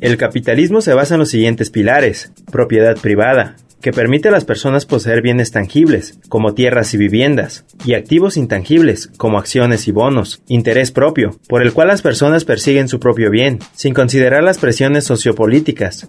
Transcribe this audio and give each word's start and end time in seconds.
El 0.00 0.16
capitalismo 0.16 0.80
se 0.80 0.94
basa 0.94 1.14
en 1.14 1.20
los 1.20 1.30
siguientes 1.30 1.70
pilares. 1.70 2.30
Propiedad 2.52 2.96
privada, 2.96 3.56
que 3.80 3.90
permite 3.90 4.28
a 4.28 4.30
las 4.30 4.44
personas 4.44 4.86
poseer 4.86 5.22
bienes 5.22 5.50
tangibles, 5.50 6.20
como 6.28 6.54
tierras 6.54 6.94
y 6.94 6.98
viviendas, 6.98 7.64
y 7.84 7.94
activos 7.94 8.36
intangibles, 8.36 9.10
como 9.16 9.38
acciones 9.38 9.88
y 9.88 9.90
bonos, 9.90 10.40
interés 10.46 10.92
propio, 10.92 11.40
por 11.48 11.62
el 11.62 11.72
cual 11.72 11.88
las 11.88 12.02
personas 12.02 12.44
persiguen 12.44 12.86
su 12.86 13.00
propio 13.00 13.28
bien, 13.30 13.58
sin 13.74 13.92
considerar 13.92 14.44
las 14.44 14.58
presiones 14.58 15.02
sociopolíticas. 15.02 16.08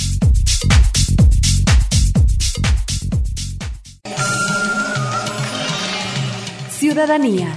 Ciudadanía. 6.91 7.47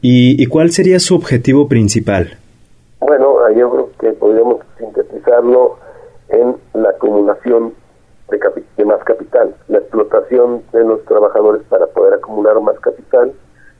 ¿Y, 0.00 0.42
y 0.42 0.46
cuál 0.46 0.70
sería 0.70 0.98
su 0.98 1.14
objetivo 1.14 1.68
principal? 1.68 2.38
Bueno, 3.00 3.34
yo 3.54 3.70
creo 3.70 3.90
que 4.00 4.12
podríamos 4.18 4.62
sintetizarlo 4.78 5.76
en 6.30 6.56
la 6.72 6.88
acumulación 6.88 7.74
de, 8.30 8.40
capi- 8.40 8.64
de 8.78 8.84
más 8.86 9.04
capital, 9.04 9.54
la 9.68 9.76
explotación 9.80 10.62
de 10.72 10.84
los 10.84 11.04
trabajadores 11.04 11.64
para 11.68 11.84
poder 11.88 12.14
acumular 12.14 12.58
más 12.62 12.80
capital. 12.80 13.30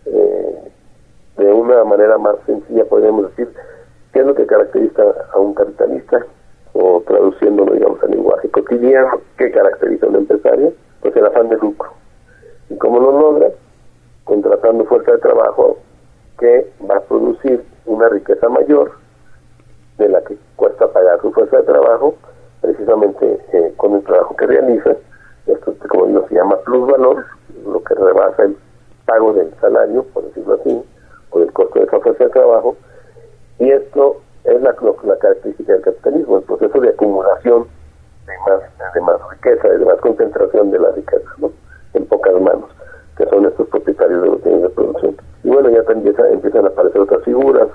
eh, 0.05 0.57
de 1.39 1.53
una 1.55 1.83
manera 1.85 2.19
más 2.19 2.37
sencilla 2.45 2.85
podríamos 2.85 3.31
decir 3.31 3.49
qué 4.13 4.21
es 4.21 4.27
lo 4.27 4.35
que 4.35 4.45
caracteriza 4.45 5.03
a 5.33 5.39
un 5.39 5.55
capitalista 5.55 6.19
o 6.75 7.03
traduciéndolo 7.07 7.73
digamos 7.73 8.03
al 8.03 8.11
lenguaje 8.11 8.51
cotidiano, 8.51 9.23
qué 9.39 9.51
caracteriza 9.51 10.05
a 10.05 10.09
un 10.11 10.17
empresario, 10.17 10.75
pues 11.01 11.17
el 11.17 11.27
afán 11.27 11.49
de 11.49 11.57
lucro. 11.57 11.91
¿Y 12.69 12.77
cómo 12.77 13.01
lo 13.01 13.13
logra? 13.13 13.49
Contratando 14.25 14.85
fuerza 14.85 15.13
de 15.13 15.19
trabajo 15.19 15.79
que 16.39 16.71
va 16.89 16.97
a 16.97 17.01
producir 17.01 17.65
una 17.87 18.09
riqueza 18.09 18.49
mayor 18.49 18.93
de 19.99 20.09
la 20.09 20.23
que 20.23 20.37
cuesta 20.57 20.91
pagar 20.93 21.21
su 21.21 21.33
fuerza 21.33 21.59
de 21.59 21.63
trabajo, 21.65 22.15
precisamente 22.61 23.39
eh, 23.53 23.75
con 23.77 23.95
el 23.95 24.03
trabajo 24.03 24.35
que 24.37 24.47
realiza. 24.47 24.97
Esto, 25.47 25.75
como 25.89 26.07
digo, 26.07 26.27
se 26.29 26.35
llama 26.35 26.57
plusvalor, 26.65 27.25
lo 27.67 27.83
que 27.83 27.95
rebasa 27.95 28.45
el 28.45 28.57
pago 29.05 29.33
del 29.35 29.53
salario, 29.61 30.05
por 30.15 30.25
decirlo 30.25 30.55
así, 30.55 30.83
o 31.31 31.41
del 31.41 31.53
costo 31.53 31.79
de 31.79 31.85
esa 31.87 32.01
fuerza 32.01 32.25
de 32.25 32.31
trabajo. 32.31 32.77
Y 33.59 33.71
esto 33.71 34.21
es 34.45 34.63
la 34.63 34.75
característica 35.19 35.73
del 35.73 35.83
capitalismo, 35.83 36.39
el 36.39 36.45
proceso 36.45 36.81
de 36.81 36.89
acumulación 36.91 37.67
de 38.31 38.51
más, 38.51 38.95
de 38.95 39.01
más 39.01 39.17
riqueza, 39.31 39.69
de 39.69 39.85
más 39.85 39.97
concentración 40.01 40.71
de 40.71 40.79
la 40.79 40.91
riqueza, 40.93 41.29
¿no? 41.39 41.51
en 41.95 42.07
pocas 42.07 42.35
manos, 42.41 42.71
que 43.17 43.27
son 43.27 43.47
estos 43.47 43.67
propietarios 43.69 44.23
de 44.23 44.29
los 44.29 44.43
bienes 44.45 44.63
de 44.63 44.69
producción. 44.71 45.17
Y 45.45 45.49
bueno, 45.51 45.71
ya 45.71 45.83
también 45.85 46.09
empieza- 46.09 46.31
empiezan 46.33 46.65
a 46.65 46.69
aparecer 46.69 47.01
otras 47.01 47.23
figuras, 47.25 47.69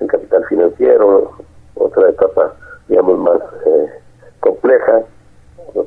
el 0.00 0.06
capital 0.08 0.44
financiero, 0.46 1.32
otra 1.74 2.08
etapa, 2.10 2.54
digamos, 2.88 3.18
más 3.18 3.40
eh, 3.66 3.88
compleja, 4.40 5.02
¿no? 5.74 5.84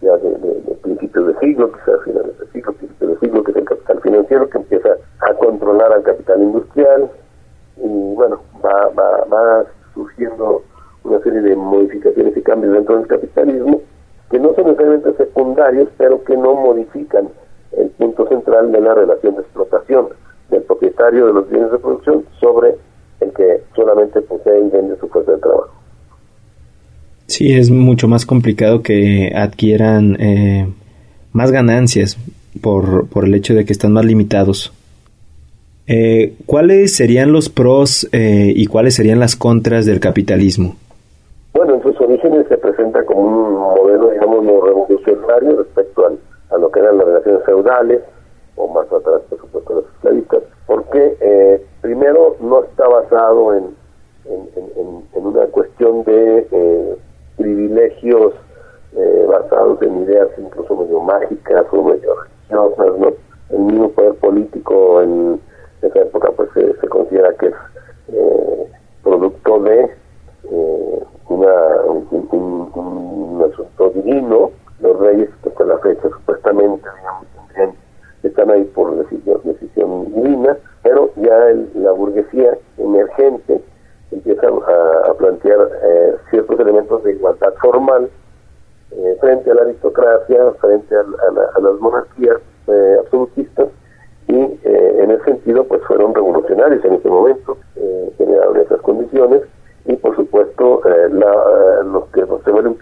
ya 0.00 0.16
de, 0.16 0.30
de- 0.30 0.60
de 0.62 0.74
principios 0.82 1.26
de 1.28 1.38
siglo, 1.38 1.70
quizás 1.72 2.00
finales 2.04 2.38
de 2.38 2.46
siglo, 2.48 2.72
principios 2.72 3.10
de 3.12 3.18
siglo, 3.26 3.44
que 3.44 3.50
es 3.52 3.56
el 3.58 3.64
capital 3.64 4.00
financiero, 4.00 4.48
que 4.50 4.58
empieza 4.58 4.88
a 5.20 5.34
controlar 5.34 5.92
al 5.92 6.02
capital 6.02 6.42
industrial, 6.42 7.10
y 7.76 8.14
bueno, 8.14 8.40
va, 8.64 8.88
va, 8.98 9.24
va 9.32 9.64
surgiendo 9.94 10.62
una 11.04 11.18
serie 11.20 11.40
de 11.40 11.56
modificaciones 11.56 12.36
y 12.36 12.42
cambios 12.42 12.72
dentro 12.74 12.96
del 12.96 13.06
capitalismo 13.06 13.80
que 14.30 14.38
no 14.38 14.54
son 14.54 14.74
pero 15.96 16.22
que 16.24 16.36
no 16.36 16.54
modifican 16.54 17.28
el 17.76 17.88
punto 17.90 18.28
central 18.28 18.72
de 18.72 18.80
la 18.80 18.94
relación 18.94 19.36
de 19.36 19.42
explotación 19.42 20.08
del 20.50 20.62
propietario 20.62 21.26
de 21.26 21.32
los 21.32 21.50
bienes 21.50 21.72
de 21.72 21.78
producción 21.78 22.24
sobre 22.40 22.74
el 23.20 23.32
que 23.32 23.62
solamente 23.74 24.20
posee 24.22 24.60
y 24.60 24.68
vende 24.68 24.96
su 24.98 25.08
fuerza 25.08 25.32
de 25.32 25.38
trabajo. 25.38 25.70
Sí, 27.26 27.54
es 27.54 27.70
mucho 27.70 28.08
más 28.08 28.26
complicado 28.26 28.82
que 28.82 29.32
adquieran 29.34 30.16
eh, 30.20 30.68
más 31.32 31.50
ganancias 31.50 32.18
por, 32.60 33.08
por 33.08 33.24
el 33.24 33.34
hecho 33.34 33.54
de 33.54 33.64
que 33.64 33.72
están 33.72 33.92
más 33.92 34.04
limitados. 34.04 34.72
Eh, 35.86 36.34
¿Cuáles 36.46 36.94
serían 36.94 37.32
los 37.32 37.48
pros 37.48 38.08
eh, 38.12 38.52
y 38.54 38.66
cuáles 38.66 38.94
serían 38.94 39.18
las 39.18 39.34
contras 39.36 39.86
del 39.86 40.00
capitalismo? 40.00 40.76
Bueno, 41.54 41.74
en 41.74 41.82
sus 41.82 42.00
orígenes 42.00 42.46
se 42.48 42.56
como 43.06 43.20
un 43.20 43.52
modelo, 43.54 44.10
digamos, 44.10 44.44
revolucionario 44.64 45.56
respecto 45.58 46.06
al- 46.06 46.18
a 46.50 46.56
lo 46.58 46.70
que 46.70 46.80
eran 46.80 46.98
las 46.98 47.06
relaciones 47.06 47.44
feudales, 47.44 48.00
o 48.56 48.68
más 48.68 48.86
atrás, 48.92 49.22
por 49.30 49.38
supuesto, 49.38 49.74
los 49.74 49.84
esclavistas, 49.94 50.42
porque 50.66 51.16
eh, 51.20 51.64
primero 51.80 52.36
no 52.40 52.64
está 52.64 52.86
basado 52.88 53.54
en, 53.54 53.74
en, 54.26 54.48
en- 54.56 54.72
en- 54.76 55.04
en 55.14 55.26
una 55.26 55.46
cuestión 55.46 56.04
de 56.04 56.46
eh, 56.50 56.96
privilegios 57.36 58.34
eh, 58.94 59.26
basados 59.28 59.80
en 59.82 60.02
ideas 60.02 60.28
incluso 60.36 60.76
medio 60.76 61.00
mágicas 61.00 61.64
o 61.72 61.82
medio 61.82 62.14
religiosas, 62.14 62.98
¿no? 62.98 63.12
El 63.50 63.58
mismo 63.60 63.88
poder 63.90 64.14
político 64.16 65.00
en 65.02 65.40
esa 65.80 65.98
época 66.00 66.30
pues 66.36 66.50
se, 66.54 66.74
se 66.78 66.88
considera 66.88 67.32
que 67.34 67.46
es 67.46 67.54
eh, 68.12 68.66
producto 69.02 69.58
de 69.60 69.90
eh, 70.50 71.02
una, 71.32 71.82
un, 71.86 72.06
un- 72.10 72.70
un- 72.74 73.36
un 73.42 73.50
asunto 73.52 73.90
divino. 73.90 74.50
Los 74.80 74.98
reyes, 74.98 75.28
hasta 75.46 75.64
la 75.64 75.78
fecha 75.78 76.08
supuestamente 76.08 76.88
tendrían- 77.54 77.74
están 78.22 78.50
ahí 78.50 78.64
por 78.74 78.96
decisión, 78.96 79.40
decisión 79.44 80.12
divina, 80.14 80.56
pero 80.82 81.10
ya 81.16 81.48
el- 81.50 81.70
la 81.74 81.92
burguesía 81.92 82.56
emergente 82.78 83.60
empieza 84.10 84.46
a, 84.48 85.14
plantear 85.14 85.58
eh, 85.84 86.14
ciertos 86.30 86.58
elementos 86.60 87.02
de 87.04 87.12
igualdad 87.12 87.52
formal 87.60 88.10
eh, 88.92 89.16
frente 89.20 89.50
a 89.50 89.54
la 89.54 89.62
aristocracia, 89.62 90.52
frente 90.60 90.94
a, 90.94 91.00
a 91.00 91.32
la- 91.32 91.50
a 91.56 91.60
las 91.60 91.80
monarquías 91.80 92.36
eh, 92.68 92.96
absolutistas 93.00 93.68
y 94.28 94.34
eh, 94.36 94.96
en 95.02 95.10
ese 95.12 95.24
sentido 95.24 95.64
pues 95.64 95.82
fueron 95.84 96.14
revolucionarios 96.14 96.84
en 96.84 96.94
ese 96.94 97.08
momento, 97.08 97.56
eh, 97.76 98.12
generaron 98.18 98.56
esas 98.58 98.80
condiciones 98.82 99.42
y 99.86 99.96
por 99.96 100.14
supuesto 100.14 100.80
eh, 100.88 101.01
la- 101.12 101.26
eh, 101.26 101.84
los 101.84 102.08
que 102.08 102.20
se 102.44 102.50
vuelve 102.50 102.76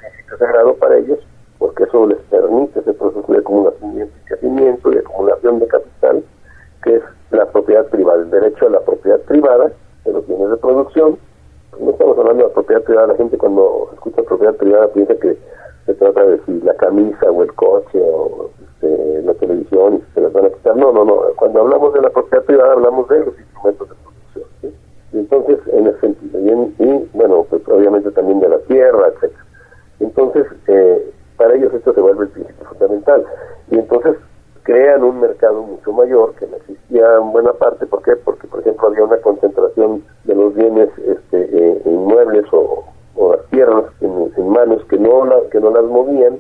las 45.71 45.85
movían, 45.85 46.39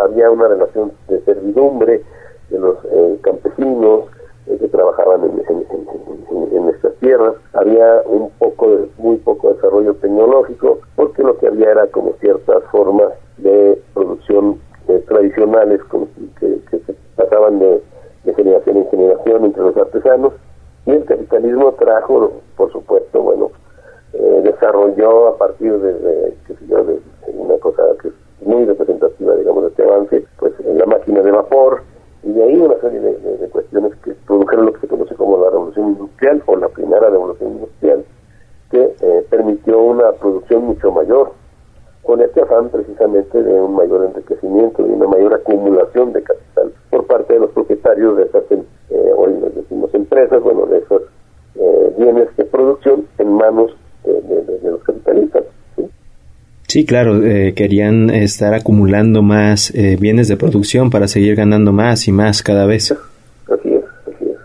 había 0.00 0.30
una 0.30 0.48
relación 0.48 0.92
de 1.08 1.20
servidumbre 1.24 2.02
de 2.50 2.58
los 2.58 2.76
campesinos 3.22 4.04
que 4.46 4.68
trabajaban 4.68 5.24
en, 5.24 5.42
en, 6.52 6.68
estas 6.68 6.94
tierras, 6.96 7.34
había 7.54 8.02
un 8.06 8.30
poco, 8.38 8.70
de, 8.70 8.88
muy 8.98 9.16
poco 9.16 9.52
desarrollo 9.52 9.94
tecnológico, 9.94 10.78
porque 10.96 11.22
lo 11.22 11.36
que 11.38 11.48
había 11.48 11.70
era 11.70 11.86
como 11.88 12.12
ciertas 12.20 12.62
formas 12.70 13.08
de 13.38 13.80
producción 13.94 14.60
tradicionales 15.08 15.80
que, 16.40 16.60
que 16.70 16.78
se 16.78 16.94
pasaban 17.16 17.58
de 17.58 17.82
de 18.24 18.34
generación 18.34 18.78
en 18.78 18.90
generación 18.90 19.44
entre 19.44 19.62
los 19.62 19.76
artesanos. 19.76 20.32
Y 20.86 20.90
el 20.90 21.04
capitalismo 21.04 21.72
trajo, 21.72 22.32
por 22.56 22.72
supuesto, 22.72 23.22
bueno, 23.22 23.50
eh, 24.14 24.40
desarrolló 24.44 25.28
a 25.28 25.38
partir 25.38 25.72
de, 25.78 26.32
una 27.26 27.56
cosa 27.58 27.82
que 28.00 28.08
es 28.08 28.14
muy 28.42 28.64
representativa, 28.64 29.34
digamos, 29.34 29.64
de 29.64 29.68
este 29.70 29.82
avance, 29.82 30.24
pues 30.38 30.52
la 30.64 30.86
máquina 30.86 31.20
de 31.20 31.30
vapor 31.30 31.82
y 32.22 32.32
de 32.32 32.42
ahí 32.42 32.56
una 32.56 32.78
serie 32.80 33.00
de, 33.00 33.48
cuestiones 33.50 33.92
que 34.04 34.12
produjeron 34.26 34.66
lo 34.66 34.72
que 34.72 34.80
se 34.80 34.88
conoce 34.88 35.14
como 35.14 35.36
la 35.38 35.50
revolución 35.50 35.88
industrial 35.88 36.42
o 36.46 36.56
la 36.56 36.68
primera 36.68 37.10
revolución 37.10 37.52
industrial 37.52 38.04
que 38.70 38.94
eh, 39.00 39.26
permitió 39.30 39.80
una 39.80 40.12
producción 40.12 40.64
mucho 40.64 40.90
mayor 40.90 41.32
con 42.02 42.20
este 42.20 42.42
afán 42.42 42.68
precisamente 42.68 43.42
de 43.42 43.60
un 43.60 43.74
mayor 43.74 44.04
enriquecimiento, 44.04 44.82
de 44.82 44.92
una 44.92 45.06
mayor 45.06 45.34
acumulación 45.34 46.12
de 46.12 46.22
capital 46.22 46.72
por 46.90 47.06
parte 47.06 47.34
de 47.34 47.40
los 47.40 47.50
propietarios 47.50 48.16
de 48.16 48.24
esas, 48.24 48.42
eh, 48.50 49.12
hoy 49.16 49.32
decimos 49.54 49.94
empresas, 49.94 50.42
¿sí? 56.74 56.86
claro, 56.86 57.24
eh, 57.24 57.54
querían 57.54 58.10
estar 58.10 58.54
acumulando 58.54 59.22
más 59.22 59.72
bienes 59.98 60.28
de 60.28 60.36
producción 60.36 60.90
para 60.90 61.08
seguir 61.08 61.36
ganando 61.36 61.72
más 61.72 62.08
y 62.08 62.12
más 62.12 62.42
cada 62.42 62.66
vez. 62.66 62.92
Así 62.92 63.74
es, 63.74 63.84
así 64.06 64.24
es. 64.24 64.38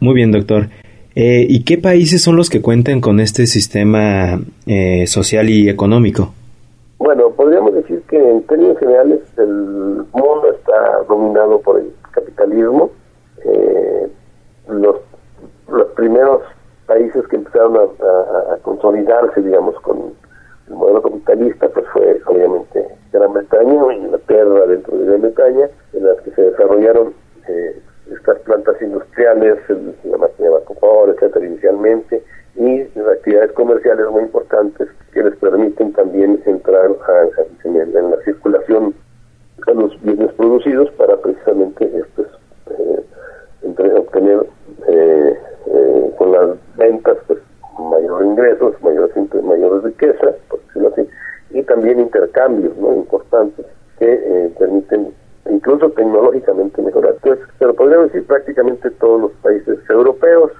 Muy 0.00 0.14
bien, 0.14 0.32
doctor. 0.32 0.68
¿Y 1.14 1.64
qué 1.64 1.76
países 1.76 2.22
son 2.22 2.36
los 2.36 2.48
que 2.48 2.62
cuentan 2.62 3.00
con 3.00 3.20
este 3.20 3.46
sistema 3.46 4.40
social 5.06 5.50
y 5.50 5.68
económico? 5.68 6.32
Bueno, 7.02 7.30
podríamos 7.30 7.74
decir 7.74 8.00
que 8.08 8.16
en 8.16 8.44
términos 8.44 8.78
generales 8.78 9.18
el 9.36 10.04
mundo 10.12 10.54
está 10.56 11.02
dominado 11.08 11.60
por 11.60 11.80
el 11.80 11.90
capitalismo. 12.12 12.92
Eh, 13.44 14.08
los, 14.68 14.96
los 15.68 15.88
primeros 15.96 16.42
países 16.86 17.26
que 17.26 17.36
empezaron 17.36 17.76
a, 17.76 18.56
consolidarse, 18.62 19.42
digamos, 19.42 19.74
con 19.80 20.12
el 20.68 20.74
modelo 20.74 21.02
capitalista, 21.02 21.68
pues 21.68 21.86
fue 21.92 22.20
obviamente 22.26 22.86
Gran 23.12 23.32
Bretaña 23.32 23.94
Inglaterra 23.94 24.66
dentro 24.66 24.96
de 24.96 25.06
Gran 25.06 25.22
Bretaña, 25.22 25.68
en 25.92 26.06
las 26.06 26.20
que 26.20 26.30
se 26.32 26.42
desarrollaron 26.42 27.14
eh, 27.48 27.80
estas 28.10 28.38
plantas 28.40 28.80
industriales, 28.80 29.58
la 30.04 30.16
máquina 30.18 30.48
de 30.48 30.54
vapor, 30.54 31.10
etcétera, 31.10 31.46
inicialmente, 31.46 32.22
y 32.56 32.82
actividades 33.22 33.52
comerciales 33.52 34.06
muy 34.10 34.22
importantes 34.22 34.88
que 35.12 35.22
les 35.22 35.36
permiten 35.36 35.92
también 35.92 36.42
entrar 36.44 36.90
en, 37.64 38.10
la 38.10 38.16
circulación 38.24 38.94
de 39.66 39.74
los 39.74 40.02
bienes 40.02 40.32
producidos 40.32 40.90
para 40.92 41.16
precisamente 41.16 41.90
estos, 41.96 42.26
eh, 42.70 43.94
obtener 43.96 44.46
eh, 44.88 45.38
eh, 45.66 46.10
con 46.18 46.32
las 46.32 46.56
ventas 46.76 47.16
pues, 47.26 47.38
mayores 47.78 48.26
ingresos, 48.26 48.82
mayores, 48.82 49.16
mayor 49.42 49.84
riqueza, 49.84 50.32
por 50.48 50.60
decirlo 50.66 50.88
así, 50.88 51.08
y 51.50 51.62
también 51.62 52.00
intercambios 52.00 52.76
¿no? 52.76 52.92
importantes 52.94 53.66
que 53.98 54.50
permiten 54.58 55.14
incluso 55.50 55.90
tecnológicamente 55.90 56.82
mejorar. 56.82 57.14
Entonces, 57.14 57.46
pero 57.58 57.74
podríamos 57.74 58.12
decir 58.12 58.26
prácticamente 58.26 58.90
todos 58.90 59.20
los 59.20 59.32
países 59.42 59.78
europeos, 59.88 60.50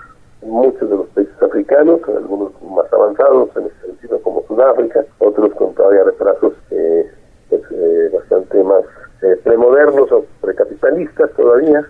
muchos 0.43 0.89
de 0.89 0.97
los 0.97 1.09
países 1.09 1.43
africanos, 1.43 2.01
algunos 2.09 2.53
más 2.63 2.93
avanzados 2.93 3.51
en 3.57 3.67
este 3.67 3.87
sentido 3.87 4.21
como 4.23 4.43
Sudáfrica, 4.47 5.05
otros 5.19 5.53
con 5.55 5.75
todavía 5.75 6.05
retrasos 6.05 6.55
eh, 6.71 7.11
pues, 7.49 7.63
eh, 7.71 8.11
bastante 8.13 8.63
más 8.65 8.85
eh, 9.23 9.37
premodernos 9.45 10.11
o 10.13 10.25
precapitalistas 10.41 11.31
todavía, 11.33 11.87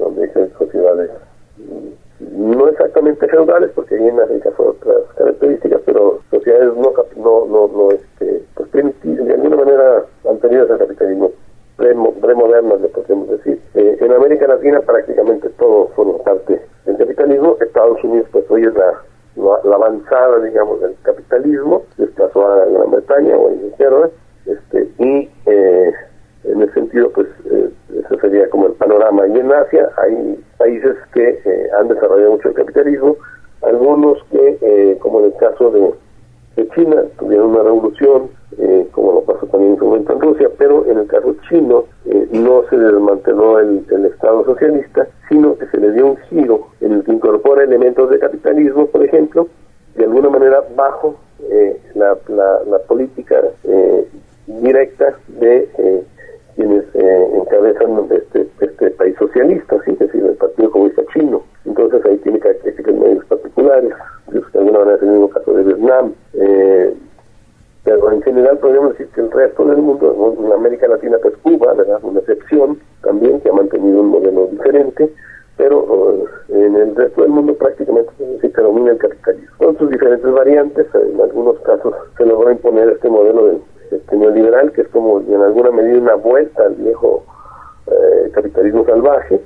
donde 0.00 0.30
hay 0.34 0.52
sociedades 0.56 1.10
mm, 1.56 2.56
no 2.56 2.68
exactamente 2.68 3.26
feudales, 3.28 3.70
porque 3.74 3.96
ahí 3.96 4.08
en 4.08 4.20
África 4.20 4.50
fue 4.56 4.66
otras 4.66 5.02
características, 5.16 5.80
pero 5.84 6.20
sociedades 6.30 6.74
no, 6.76 6.92
no, 7.16 7.46
no, 7.46 7.68
no 7.68 7.90
este, 7.90 8.42
pues, 8.54 8.70
de 8.72 9.34
alguna 9.34 9.56
manera 9.56 10.04
anteriores 10.28 10.70
al 10.70 10.78
capitalismo 10.78 11.32
premodernas, 11.76 12.80
le 12.80 12.88
podemos 12.88 13.28
decir. 13.30 13.60
en 13.74 14.12
América 14.12 14.48
Latina 14.48 14.80
prácticamente 14.80 15.48
todo 15.50 15.88
forma 15.88 16.18
parte 16.18 16.60
el 16.88 16.96
capitalismo. 16.96 17.56
Estados 17.60 18.02
Unidos, 18.02 18.28
pues 18.32 18.44
hoy 18.50 18.62
es 18.62 18.74
la, 18.74 19.02
la, 19.64 19.74
avanzada, 19.74 20.40
digamos, 20.40 20.80
del 20.80 20.96
capitalismo, 21.02 21.84
desplazó 21.96 22.46
a 22.46 22.64
Gran 22.64 22.90
Bretaña 22.90 23.36
o 23.36 23.48
a 23.48 23.52
Inglaterra, 23.52 24.10
este, 24.46 24.88
y 24.98 25.30
eh, 25.46 25.92
en 26.44 26.62
ese 26.62 26.72
sentido, 26.72 27.10
pues 27.12 27.28
eh, 27.50 27.70
ese 27.94 28.20
sería 28.20 28.48
como 28.50 28.66
el 28.66 28.72
panorama. 28.72 29.26
Y 29.28 29.38
en 29.38 29.52
Asia 29.52 29.90
hay 29.98 30.44
países 30.56 30.96
que 31.12 31.40
eh, 31.44 31.68
han 31.78 31.88
desarrollado 31.88 32.32
mucho 32.32 32.48
el 32.48 32.54
capitalismo, 32.54 33.16
algunos 33.62 34.18
que, 34.30 34.96
como 35.00 35.20
en 35.20 35.26
el 35.26 35.34
caso 35.36 35.70
de, 35.70 35.92
de 36.58 36.68
China, 36.70 37.02
tuvieron 37.18 37.50
una 37.50 37.62
revolución, 37.62 38.30
eh, 38.58 38.88
como 38.90 39.12
lo 39.12 39.20
pasó 39.22 39.46
también 39.46 39.74
en 39.74 39.78
su 39.78 39.84
momento 39.84 40.12
en 40.12 40.20
Rusia, 40.20 40.48
pero 40.58 40.84
en 40.86 40.98
el 40.98 41.06
caso 41.06 41.36
chino 41.48 41.84
eh, 42.06 42.26
no 42.32 42.64
se 42.68 42.76
desmanteló 42.76 43.60
el, 43.60 43.84
Estado 44.06 44.44
socialista, 44.44 45.06
sino 45.28 45.56
que 45.56 45.66
se 45.66 45.78
le 45.78 45.92
dio 45.92 46.06
un 46.06 46.16
giro 46.28 46.66
en 46.80 46.92
el 46.92 47.04
que 47.04 47.12
incorpora 47.12 47.62
elementos 47.62 48.10
de 48.10 48.18
capitalismo, 48.18 48.86
por 48.86 49.04
ejemplo, 49.04 49.46
de 49.94 50.04
alguna 50.04 50.28
manera 50.28 50.64
bajo 50.74 51.14
eh, 51.48 51.78
la, 51.94 52.18
la, 52.28 52.78
política 52.88 53.40
directa 54.46 55.16
de 55.28 55.68
quienes 56.56 56.84
encabezan 56.94 58.08
este, 58.60 58.90
socialista, 59.38 59.76
¿sí? 59.84 59.92
es 59.92 59.98
decir, 59.98 60.24
el 60.24 60.34
Partido 60.34 60.70
Comunista 60.70 61.02
Chino. 61.12 61.42
Entonces 61.64 62.04
ahí 62.04 62.16
tiene 62.18 62.38
características 62.38 62.94
medios 62.94 63.24
particulares, 63.26 63.92
de 64.32 64.58
alguna 64.58 64.78
manera 64.80 64.96
es 64.96 65.02
el 65.02 65.08
mismo 65.08 65.30
caso 65.30 65.52
de 65.52 65.62
Vietnam. 65.64 66.12
Eh, 66.34 66.94
pero 67.84 68.12
en 68.12 68.22
general 68.22 68.58
podríamos 68.58 68.92
decir 68.92 69.08
que 69.14 69.20
el 69.20 69.30
resto 69.30 69.64
del 69.64 69.78
mundo, 69.78 70.36
en 70.38 70.52
América 70.52 70.88
Latina, 70.88 71.16
pues 71.22 71.34
Cuba, 71.38 71.72
¿verdad? 71.72 72.00
Una 72.02 72.20
excepción 72.20 72.78
también 73.02 73.40
que 73.40 73.48
ha 73.48 73.52
mantenido 73.52 74.00
un 74.00 74.08
modelo 74.08 74.46
diferente, 74.46 75.10
pero 75.56 76.26
eh, 76.48 76.66
en 76.66 76.76
el 76.76 76.94
resto 76.94 77.22
del 77.22 77.30
mundo 77.30 77.54
prácticamente 77.54 78.12
se 78.40 78.62
domina 78.62 78.90
el 78.90 78.98
capitalismo. 78.98 79.56
Con 79.58 79.78
sus 79.78 79.90
diferentes 79.90 80.30
variantes, 80.30 80.86
en 80.94 81.20
algunos 81.20 81.58
casos 81.60 81.94
se 82.16 82.26
logró 82.26 82.50
imponer 82.50 82.90
este 82.90 83.08
modelo 83.08 83.46
de, 83.46 83.58
este 83.90 84.16
neoliberal, 84.16 84.70
que 84.72 84.82
es 84.82 84.88
como 84.88 85.20
en 85.20 85.40
alguna 85.40 85.70
medida 85.70 85.98
una 85.98 86.14
vuelta 86.16 86.64
al 86.64 86.74
viejo 86.74 87.24
eh, 87.86 88.30
capitalismo 88.32 88.84
salvaje, 88.84 89.40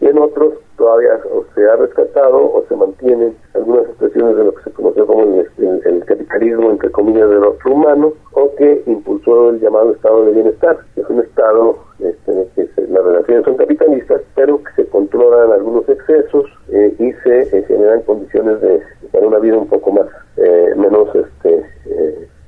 y 0.00 0.06
en 0.06 0.18
otros 0.18 0.54
todavía 0.76 1.18
o 1.32 1.44
se 1.54 1.64
ha 1.66 1.76
rescatado 1.76 2.36
o 2.36 2.64
se 2.68 2.76
mantienen 2.76 3.34
algunas 3.54 3.86
expresiones 3.86 4.36
de 4.36 4.44
lo 4.44 4.54
que 4.54 4.64
se 4.64 4.70
conoció 4.72 5.06
como 5.06 5.22
el, 5.22 6.04
capitalismo, 6.04 6.70
entre 6.70 6.90
comillas, 6.90 7.28
del 7.30 7.44
otro 7.44 7.72
humano, 7.72 8.12
o 8.32 8.54
que 8.56 8.82
impulsó 8.86 9.50
el 9.50 9.60
llamado 9.60 9.92
estado 9.92 10.26
de 10.26 10.32
bienestar, 10.32 10.78
que 10.94 11.00
es 11.00 11.08
un 11.08 11.20
estado 11.20 11.78
este, 11.98 12.32
en 12.32 12.38
el 12.40 12.48
que 12.54 12.68
las 12.88 13.04
relaciones 13.04 13.44
son 13.44 13.56
capitalistas, 13.56 14.20
pero 14.34 14.62
que 14.62 14.82
se 14.82 14.88
controlan 14.90 15.50
algunos 15.52 15.88
excesos 15.88 16.44
eh, 16.68 16.94
y 16.98 17.12
se 17.24 17.40
eh, 17.40 17.64
generan 17.66 18.02
condiciones 18.02 18.60
de, 18.60 18.80
para 19.10 19.15
una 19.26 19.38
vida 19.38 19.56
un 19.56 19.68
poco 19.68 19.92
más, 19.92 20.06
eh, 20.36 20.74
menos 20.76 21.08
este, 21.14 21.66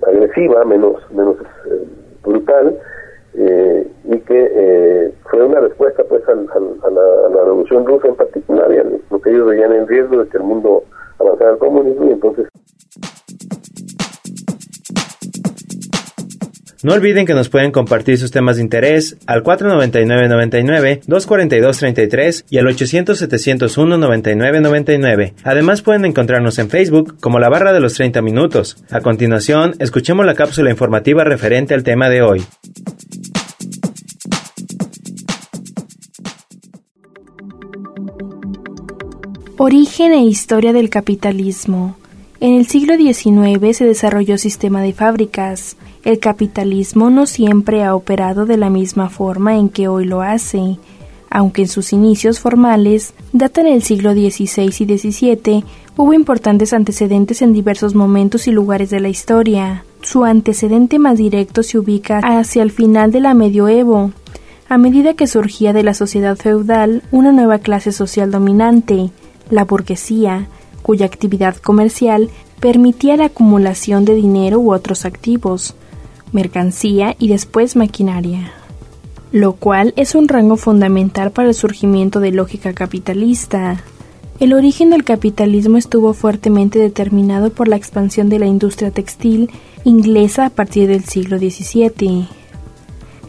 agresiva, 0.07 0.65
menos, 0.65 0.97
menos 1.13 1.37
brutal, 2.23 2.79
eh, 3.35 3.87
y 4.05 4.19
que 4.21 4.51
eh, 4.53 5.15
fue 5.31 5.45
una 5.45 5.61
respuesta 5.61 6.03
pues 6.09 6.23
a, 6.29 6.35
la, 6.35 7.45
revolución 7.45 7.87
rusa 7.87 8.09
en 8.09 8.17
particular 8.17 8.73
y 8.73 8.79
a 8.79 8.85
lo 9.11 9.21
que 9.21 9.31
ellos 9.31 9.47
veían 9.47 9.73
en 9.73 9.87
riesgo 9.87 10.25
de 10.25 10.29
que 10.29 10.39
el 10.39 10.43
mundo 10.43 10.83
avanzara 11.21 11.51
al 11.51 11.59
comunismo 11.59 12.07
y 12.07 12.13
entonces 12.13 12.48
No 16.85 16.93
olviden 16.93 17.27
que 17.27 17.35
nos 17.35 17.49
pueden 17.49 17.73
compartir 17.73 18.19
sus 18.19 18.31
temas 18.31 18.55
de 18.55 18.63
interés 18.63 19.17
al 19.27 19.43
499-99, 19.43 21.03
242-33 21.07 22.45
y 22.51 22.59
al 22.59 22.67
800-701-9999. 22.67 25.33
Además 25.43 25.83
pueden 25.83 26.05
encontrarnos 26.05 26.61
en 26.61 26.71
Facebook 26.71 27.17
como 27.19 27.41
la 27.41 27.49
barra 27.49 27.73
de 27.73 27.81
los 27.81 27.95
30 27.95 28.23
minutos. 28.23 28.77
A 28.91 29.01
continuación, 29.01 29.75
escuchemos 29.81 30.25
la 30.25 30.37
cápsula 30.37 30.71
informativa 30.71 31.25
referente 31.25 31.75
al 31.75 31.83
tema 31.83 32.09
de 32.09 32.23
hoy. 32.23 32.45
Origen 39.57 40.13
e 40.13 40.23
historia 40.23 40.73
del 40.73 40.91
capitalismo. 40.91 41.99
En 42.39 42.55
el 42.55 42.69
siglo 42.69 42.97
XIX 42.97 43.77
se 43.77 43.85
desarrolló 43.85 44.39
sistema 44.39 44.81
de 44.81 44.93
fábricas. 44.93 45.77
El 46.09 46.21
capitalismo 46.21 47.11
no 47.11 47.27
siempre 47.27 47.85
ha 47.85 47.95
operado 47.95 48.47
de 48.47 48.57
la 48.57 48.71
misma 48.71 49.11
forma 49.11 49.59
en 49.59 49.69
que 49.69 49.89
hoy 49.89 50.07
lo 50.07 50.23
hace, 50.23 50.79
aunque 51.29 51.61
en 51.61 51.69
sus 51.69 51.93
inicios 51.93 52.41
formales 52.41 53.13
datan 53.35 53.67
el 53.67 53.83
siglo 53.83 54.15
XVI 54.15 54.73
y 54.79 54.97
XVII, 54.97 55.65
hubo 55.99 56.15
importantes 56.15 56.73
antecedentes 56.73 57.43
en 57.43 57.53
diversos 57.53 57.95
momentos 57.95 58.49
y 58.49 58.53
lugares 58.53 58.89
de 58.89 59.01
la 59.01 59.11
historia. 59.11 59.85
Su 60.01 60.25
antecedente 60.25 60.99
más 60.99 61.19
directo 61.19 61.63
se 61.63 61.79
ubica 61.79 62.21
hacia 62.21 62.63
el 62.63 62.71
final 62.71 63.13
de 63.13 63.21
la 63.21 63.35
medioevo, 63.35 64.11
a 64.67 64.79
medida 64.79 65.13
que 65.13 65.27
surgía 65.27 65.75
de 65.75 65.83
la 65.83 65.93
sociedad 65.93 66.39
feudal 66.39 67.03
una 67.11 67.33
nueva 67.33 67.59
clase 67.59 67.93
social 67.93 68.31
dominante, 68.31 69.11
la 69.51 69.67
burguesía, 69.67 70.49
cuya 70.81 71.05
actividad 71.05 71.57
comercial 71.57 72.31
permitía 72.61 73.19
la 73.19 73.27
acumulación 73.27 74.07
de 74.07 74.15
dinero 74.15 74.59
u 74.59 74.73
otros 74.73 75.05
activos, 75.05 75.75
mercancía 76.33 77.17
y 77.19 77.29
después 77.29 77.77
maquinaria, 77.77 78.53
lo 79.33 79.55
cual 79.55 79.95
es 79.97 80.15
un 80.15 80.29
rango 80.29 80.57
fundamental 80.57 81.31
para 81.31 81.49
el 81.49 81.55
surgimiento 81.55 82.21
de 82.21 82.33
lógica 82.33 82.73
capitalista. 82.73 83.83
El 84.41 84.53
origen 84.53 84.91
del 84.91 85.05
capitalismo 85.05 85.79
estuvo 85.79 86.13
fuertemente 86.15 86.79
determinado 86.79 87.51
por 87.51 87.69
la 87.69 87.77
expansión 87.77 88.29
de 88.29 88.39
la 88.39 88.47
industria 88.47 88.91
textil 88.91 89.51
inglesa 89.85 90.47
a 90.47 90.51
partir 90.51 90.89
del 90.89 91.05
siglo 91.05 91.39
XVII. 91.39 92.29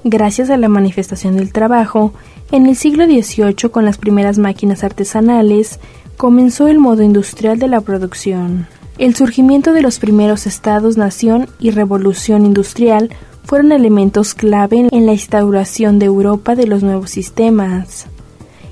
Gracias 0.04 0.50
a 0.50 0.58
la 0.58 0.70
manifestación 0.70 1.36
del 1.36 1.52
trabajo, 1.52 2.14
en 2.52 2.66
el 2.66 2.76
siglo 2.76 3.06
XVIII 3.06 3.70
con 3.72 3.86
las 3.86 3.98
primeras 3.98 4.38
máquinas 4.38 4.84
artesanales, 4.84 5.80
comenzó 6.18 6.68
el 6.68 6.80
modo 6.80 7.04
industrial 7.04 7.60
de 7.60 7.68
la 7.68 7.82
producción. 7.82 8.68
El 9.00 9.16
surgimiento 9.16 9.72
de 9.72 9.82
los 9.82 9.98
primeros 9.98 10.46
estados-nación 10.46 11.48
y 11.58 11.72
revolución 11.72 12.46
industrial 12.46 13.10
fueron 13.46 13.72
elementos 13.72 14.34
clave 14.34 14.90
en 14.92 15.06
la 15.06 15.14
instauración 15.14 16.00
de 16.00 16.08
Europa 16.08 16.54
de 16.54 16.68
los 16.68 16.84
nuevos 16.84 17.10
sistemas. 17.10 18.08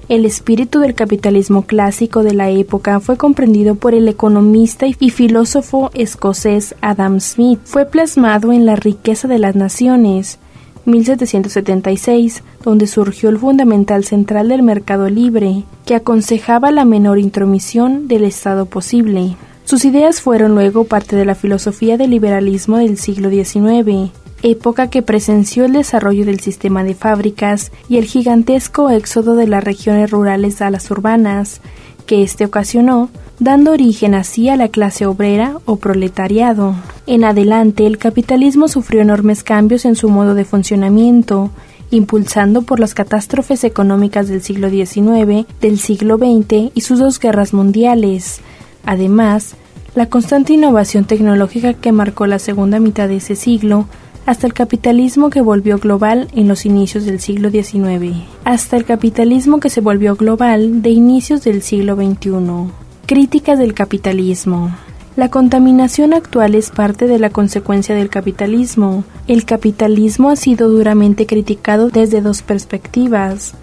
El 0.09 0.25
espíritu 0.25 0.79
del 0.79 0.95
capitalismo 0.95 1.61
clásico 1.61 2.23
de 2.23 2.33
la 2.33 2.49
época 2.49 2.99
fue 2.99 3.15
comprendido 3.15 3.75
por 3.75 3.93
el 3.93 4.09
economista 4.09 4.85
y 4.85 5.09
filósofo 5.11 5.91
escocés 5.93 6.75
Adam 6.81 7.21
Smith. 7.21 7.61
Fue 7.63 7.85
plasmado 7.85 8.51
en 8.51 8.65
La 8.65 8.75
riqueza 8.75 9.29
de 9.29 9.39
las 9.39 9.55
naciones, 9.55 10.39
1776, 10.83 12.43
donde 12.65 12.87
surgió 12.87 13.29
el 13.29 13.37
fundamental 13.37 14.03
central 14.03 14.49
del 14.49 14.61
mercado 14.61 15.09
libre, 15.09 15.63
que 15.85 15.95
aconsejaba 15.95 16.71
la 16.71 16.83
menor 16.83 17.17
intromisión 17.17 18.09
del 18.09 18.25
Estado 18.25 18.65
posible. 18.65 19.37
Sus 19.67 19.83
ideas 19.83 20.21
fueron 20.21 20.55
luego 20.55 20.85
parte 20.85 21.17
de 21.17 21.25
la 21.25 21.35
filosofía 21.35 21.97
del 21.97 22.11
liberalismo 22.11 22.77
del 22.77 22.97
siglo 22.97 23.29
XIX, 23.29 24.13
época 24.41 24.89
que 24.89 25.01
presenció 25.01 25.65
el 25.65 25.73
desarrollo 25.73 26.23
del 26.23 26.39
sistema 26.39 26.85
de 26.85 26.95
fábricas 26.95 27.73
y 27.89 27.97
el 27.97 28.05
gigantesco 28.05 28.89
éxodo 28.89 29.35
de 29.35 29.45
las 29.45 29.61
regiones 29.61 30.09
rurales 30.09 30.61
a 30.61 30.69
las 30.69 30.89
urbanas, 30.89 31.59
que 32.05 32.23
éste 32.23 32.45
ocasionó, 32.45 33.09
dando 33.39 33.73
origen 33.73 34.15
así 34.15 34.47
a 34.47 34.55
la 34.55 34.69
clase 34.69 35.05
obrera 35.05 35.57
o 35.65 35.75
proletariado. 35.75 36.73
En 37.05 37.25
adelante, 37.25 37.85
el 37.85 37.97
capitalismo 37.97 38.69
sufrió 38.69 39.01
enormes 39.01 39.43
cambios 39.43 39.83
en 39.83 39.97
su 39.97 40.07
modo 40.07 40.33
de 40.33 40.45
funcionamiento, 40.45 41.49
impulsando 41.91 42.61
por 42.61 42.79
las 42.79 42.93
catástrofes 42.93 43.65
económicas 43.65 44.29
del 44.29 44.41
siglo 44.41 44.69
XIX, 44.69 45.45
del 45.59 45.77
siglo 45.77 46.17
XX 46.17 46.71
y 46.73 46.81
sus 46.81 46.99
dos 46.99 47.19
guerras 47.19 47.53
mundiales. 47.53 48.39
Además, 48.87 49.55
la 49.95 50.05
constante 50.05 50.53
innovación 50.53 51.03
tecnológica 51.03 51.73
que 51.73 51.91
marcó 51.91 52.25
la 52.25 52.39
segunda 52.39 52.79
mitad 52.79 53.09
de 53.09 53.17
ese 53.17 53.35
siglo 53.35 53.85
hasta 54.25 54.47
el 54.47 54.53
capitalismo 54.53 55.29
que 55.29 55.41
volvió 55.41 55.77
global 55.77 56.29
en 56.33 56.47
los 56.47 56.65
inicios 56.65 57.05
del 57.05 57.19
siglo 57.19 57.49
XIX, 57.49 58.23
hasta 58.45 58.77
el 58.77 58.85
capitalismo 58.85 59.59
que 59.59 59.69
se 59.69 59.81
volvió 59.81 60.15
global 60.15 60.81
de 60.81 60.91
inicios 60.91 61.43
del 61.43 61.63
siglo 61.63 61.97
XXI. 61.97 62.71
Críticas 63.05 63.59
del 63.59 63.73
capitalismo. 63.73 64.73
La 65.17 65.29
contaminación 65.29 66.13
actual 66.13 66.55
es 66.55 66.69
parte 66.69 67.07
de 67.07 67.19
la 67.19 67.29
consecuencia 67.29 67.93
del 67.93 68.09
capitalismo. 68.09 69.03
El 69.27 69.43
capitalismo 69.43 70.29
ha 70.29 70.37
sido 70.37 70.69
duramente 70.69 71.25
criticado 71.25 71.89
desde 71.89 72.21
dos 72.21 72.41
perspectivas, 72.41 73.53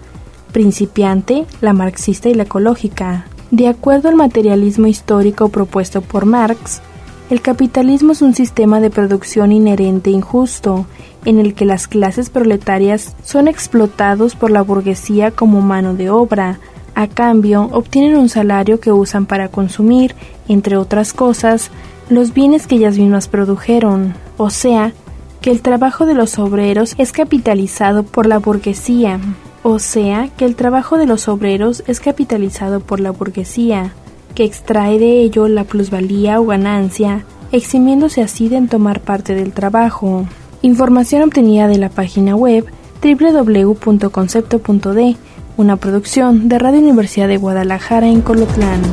principiante, 0.51 1.45
la 1.61 1.73
marxista 1.73 2.29
y 2.29 2.35
la 2.35 2.43
ecológica. 2.43 3.25
De 3.51 3.67
acuerdo 3.67 4.09
al 4.09 4.15
materialismo 4.15 4.87
histórico 4.87 5.49
propuesto 5.49 6.01
por 6.01 6.25
Marx, 6.25 6.81
el 7.29 7.41
capitalismo 7.41 8.11
es 8.11 8.21
un 8.21 8.35
sistema 8.35 8.79
de 8.79 8.89
producción 8.89 9.51
inherente 9.51 10.09
e 10.09 10.13
injusto, 10.13 10.85
en 11.25 11.39
el 11.39 11.53
que 11.53 11.65
las 11.65 11.87
clases 11.87 12.29
proletarias 12.29 13.15
son 13.23 13.47
explotados 13.47 14.35
por 14.35 14.51
la 14.51 14.61
burguesía 14.61 15.31
como 15.31 15.61
mano 15.61 15.95
de 15.95 16.09
obra, 16.09 16.59
a 16.93 17.07
cambio 17.07 17.69
obtienen 17.71 18.15
un 18.15 18.29
salario 18.29 18.79
que 18.79 18.91
usan 18.91 19.25
para 19.25 19.49
consumir, 19.49 20.15
entre 20.47 20.77
otras 20.77 21.13
cosas, 21.13 21.71
los 22.09 22.33
bienes 22.33 22.67
que 22.67 22.75
ellas 22.75 22.97
mismas 22.97 23.27
produjeron, 23.27 24.13
o 24.37 24.49
sea, 24.49 24.93
que 25.41 25.51
el 25.51 25.61
trabajo 25.61 26.05
de 26.05 26.13
los 26.13 26.39
obreros 26.39 26.95
es 26.97 27.11
capitalizado 27.11 28.03
por 28.03 28.27
la 28.27 28.37
burguesía, 28.37 29.19
o 29.67 29.79
sea, 29.79 30.29
que 30.37 30.45
el 30.45 30.55
trabajo 30.55 30.99
de 30.99 31.07
los 31.07 31.27
obreros 31.27 31.83
es 31.87 31.99
capitalizado 31.99 32.81
por 32.81 32.99
la 32.99 33.09
burguesía, 33.09 33.93
que 34.35 34.43
extrae 34.43 34.99
de 34.99 35.21
ello 35.21 35.47
la 35.47 35.63
plusvalía 35.63 36.39
o 36.39 36.45
ganancia, 36.45 37.25
eximiéndose 37.51 38.21
así 38.21 38.47
de 38.47 38.57
en 38.57 38.67
tomar 38.67 38.99
parte 38.99 39.33
del 39.33 39.53
trabajo. 39.53 40.27
Información 40.61 41.23
obtenida 41.23 41.67
de 41.67 41.79
la 41.79 41.89
página 41.89 42.35
web 42.35 42.67
www.concepto.d, 43.01 45.17
una 45.57 45.77
producción 45.77 46.47
de 46.47 46.59
Radio 46.59 46.81
Universidad 46.81 47.27
de 47.27 47.37
Guadalajara 47.37 48.07
en 48.07 48.21
Colotlán. 48.21 48.83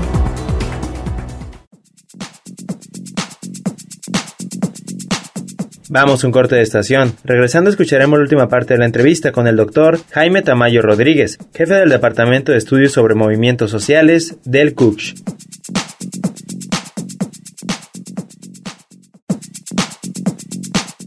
Vamos 5.93 6.25
un 6.25 6.33
corte 6.33 6.55
de 6.55 6.63
estación. 6.63 7.19
Regresando 7.23 7.69
escucharemos 7.69 8.19
la 8.19 8.23
última 8.23 8.49
parte 8.49 8.73
de 8.73 8.79
la 8.79 8.87
entrevista 8.87 9.31
con 9.31 9.47
el 9.47 9.57
doctor 9.57 10.01
Jaime 10.13 10.41
Tamayo 10.41 10.81
Rodríguez, 10.81 11.37
jefe 11.53 11.75
del 11.75 11.91
Departamento 11.91 12.51
de 12.51 12.57
Estudios 12.57 12.93
sobre 12.93 13.15
Movimientos 13.15 13.71
Sociales 13.71 14.39
del 14.47 14.75
CUCH. 14.75 15.13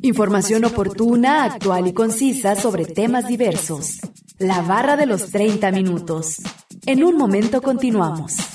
Información 0.03 0.65
oportuna, 0.65 1.45
actual 1.45 1.87
y 1.87 1.93
concisa 1.93 2.53
sobre 2.53 2.85
temas 2.85 3.27
diversos. 3.27 4.01
La 4.37 4.61
barra 4.61 4.97
de 4.97 5.07
los 5.07 5.31
30 5.31 5.71
minutos. 5.71 6.43
En 6.85 7.03
un 7.03 7.17
momento 7.17 7.63
continuamos. 7.63 8.54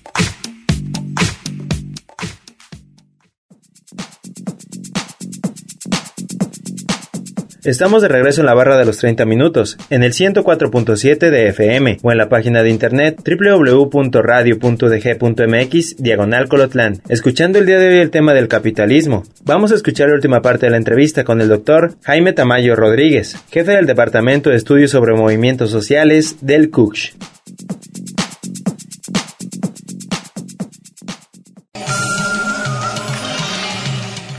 Estamos 7.63 8.01
de 8.01 8.07
regreso 8.07 8.41
en 8.41 8.47
la 8.47 8.55
barra 8.55 8.75
de 8.75 8.85
los 8.85 8.97
30 8.97 9.23
minutos, 9.25 9.77
en 9.91 10.01
el 10.01 10.13
104.7 10.13 11.29
de 11.29 11.49
FM 11.49 11.99
o 12.01 12.11
en 12.11 12.17
la 12.17 12.27
página 12.27 12.63
de 12.63 12.71
internet 12.71 13.21
www.radio.dg.mx 13.23 15.97
diagonal 15.97 16.49
Colotlán, 16.49 17.03
escuchando 17.07 17.59
el 17.59 17.67
día 17.67 17.77
de 17.77 17.89
hoy 17.89 17.99
el 17.99 18.09
tema 18.09 18.33
del 18.33 18.47
capitalismo. 18.47 19.21
Vamos 19.43 19.71
a 19.71 19.75
escuchar 19.75 20.09
la 20.09 20.15
última 20.15 20.41
parte 20.41 20.65
de 20.65 20.71
la 20.71 20.77
entrevista 20.77 21.23
con 21.23 21.39
el 21.39 21.49
doctor 21.49 21.93
Jaime 22.01 22.33
Tamayo 22.33 22.75
Rodríguez, 22.75 23.37
jefe 23.51 23.73
del 23.73 23.85
Departamento 23.85 24.49
de 24.49 24.55
Estudios 24.55 24.89
sobre 24.89 25.13
Movimientos 25.13 25.69
Sociales 25.69 26.37
del 26.41 26.71
CUCH. 26.71 27.13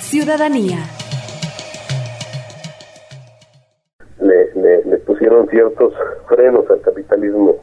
Ciudadanía. 0.00 0.80
Le, 4.62 4.98
pusieron 4.98 5.48
ciertos 5.48 5.92
frenos 6.28 6.68
al 6.70 6.80
capitalismo. 6.80 7.56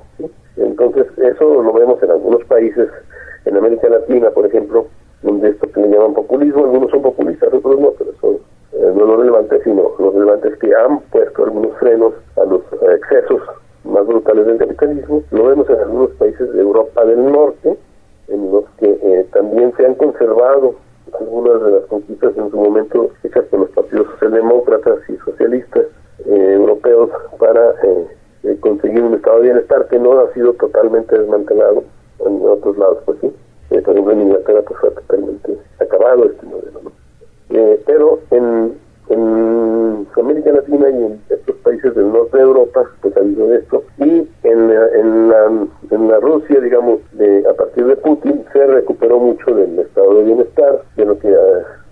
Entonces, 0.58 1.08
eso 1.18 1.64
lo 1.64 1.74
vemos 1.74 2.02
en 2.04 2.12
algunos 2.12 2.44
países, 2.46 2.90
en 3.46 3.58
América 3.58 3.90
Latina, 3.90 4.30
por 4.32 4.46
ejemplo, 4.46 4.88
donde 5.22 5.50
esto 5.50 5.72
que 5.72 5.82
le 5.82 5.90
llaman 5.90 6.14
populismo, 6.14 6.66
algunos 6.66 6.92
son 6.92 7.02
populistas, 7.02 7.54
otros 7.54 7.80
no, 7.80 7.92
pero 7.98 8.12
son 8.22 8.36
eh, 8.74 8.94
no 8.96 9.06
los 9.06 9.20
relevantes, 9.20 9.62
sino 9.64 9.92
los 9.98 10.14
relevantes 10.14 10.58
que 10.60 10.74
han 10.76 11.00
puesto 11.12 11.44
algunos 11.44 11.78
frenos 11.78 12.14
a 12.38 12.46
los 12.46 12.62
excesos 12.94 13.42
más 13.84 14.06
brutales 14.06 14.46
del 14.46 14.58
capitalismo. 14.58 15.24
Lo 15.32 15.46
vemos 15.46 15.70
en 15.70 15.80
algunos 15.80 16.12
países 16.12 16.54
de 16.54 16.62
Europa 16.62 17.04
del 17.06 17.32
Norte, 17.32 17.78
en 18.28 18.52
los 18.52 18.66
que 18.80 19.00
eh, 19.02 19.28
también 19.34 19.74
se 19.76 19.86
han 19.86 19.96
conservado 19.96 20.76
algunas 21.20 21.64
de 21.64 21.72
las 21.72 21.86
conquistas 21.86 22.38
en 22.38 22.52
su 22.52 22.60
entre 24.20 24.30
demócratas 24.30 25.00
y 25.10 25.16
socialistas 25.18 25.86
eh, 26.26 26.54
europeos 26.54 27.10
para 27.38 27.74
eh, 27.84 28.58
conseguir 28.60 29.02
un 29.02 29.16
estado 29.16 29.38
de 29.38 29.44
bienestar 29.44 29.88
que 29.88 30.00
no 30.00 30.20
ha 30.20 30.34
sido 30.34 30.54
totalmente 30.54 31.18
desmantelado 31.18 31.84
en 32.26 32.42
otros 32.46 32.78
lados, 32.78 33.00
pues 33.06 33.18
sí. 33.22 33.32
por 33.70 33.94
ejemplo, 33.94 34.12
en 34.14 34.22
Inglaterra 34.22 34.62
pues 34.68 34.80
fue 34.80 34.92
totalmente 34.92 35.58
acabado 35.80 36.26
este 36.26 36.46
modelo, 36.46 36.82
¿no? 36.84 36.92
pero 37.86 38.20
en, 38.32 38.74
en 39.10 40.08
América 40.20 40.52
Latina 40.52 40.90
y 40.90 41.04
en 41.04 41.22
estos 41.30 41.56
países 41.58 41.96
del 41.96 42.12
norte 42.12 42.38
de 42.38 42.44
Europa, 42.44 42.84
pues 43.02 43.16
ha 43.18 43.20
habido 43.20 43.54
esto. 43.54 43.84
Y 43.98 44.28
en, 44.44 44.72
en, 44.72 45.30
la, 45.30 45.68
en 45.92 46.08
la 46.08 46.20
Rusia, 46.20 46.60
digamos, 46.60 47.00
de, 47.14 47.46
a 47.50 47.54
partir 47.54 47.86
de 47.86 47.96
Putin, 47.96 48.46
se 48.54 48.66
recuperó 48.68 49.20
mucho 49.20 49.56
del 49.56 49.80
estado 49.80 50.16
de 50.16 50.24
bienestar, 50.24 50.82
de 50.96 51.06
lo 51.06 51.18
que 51.18 51.36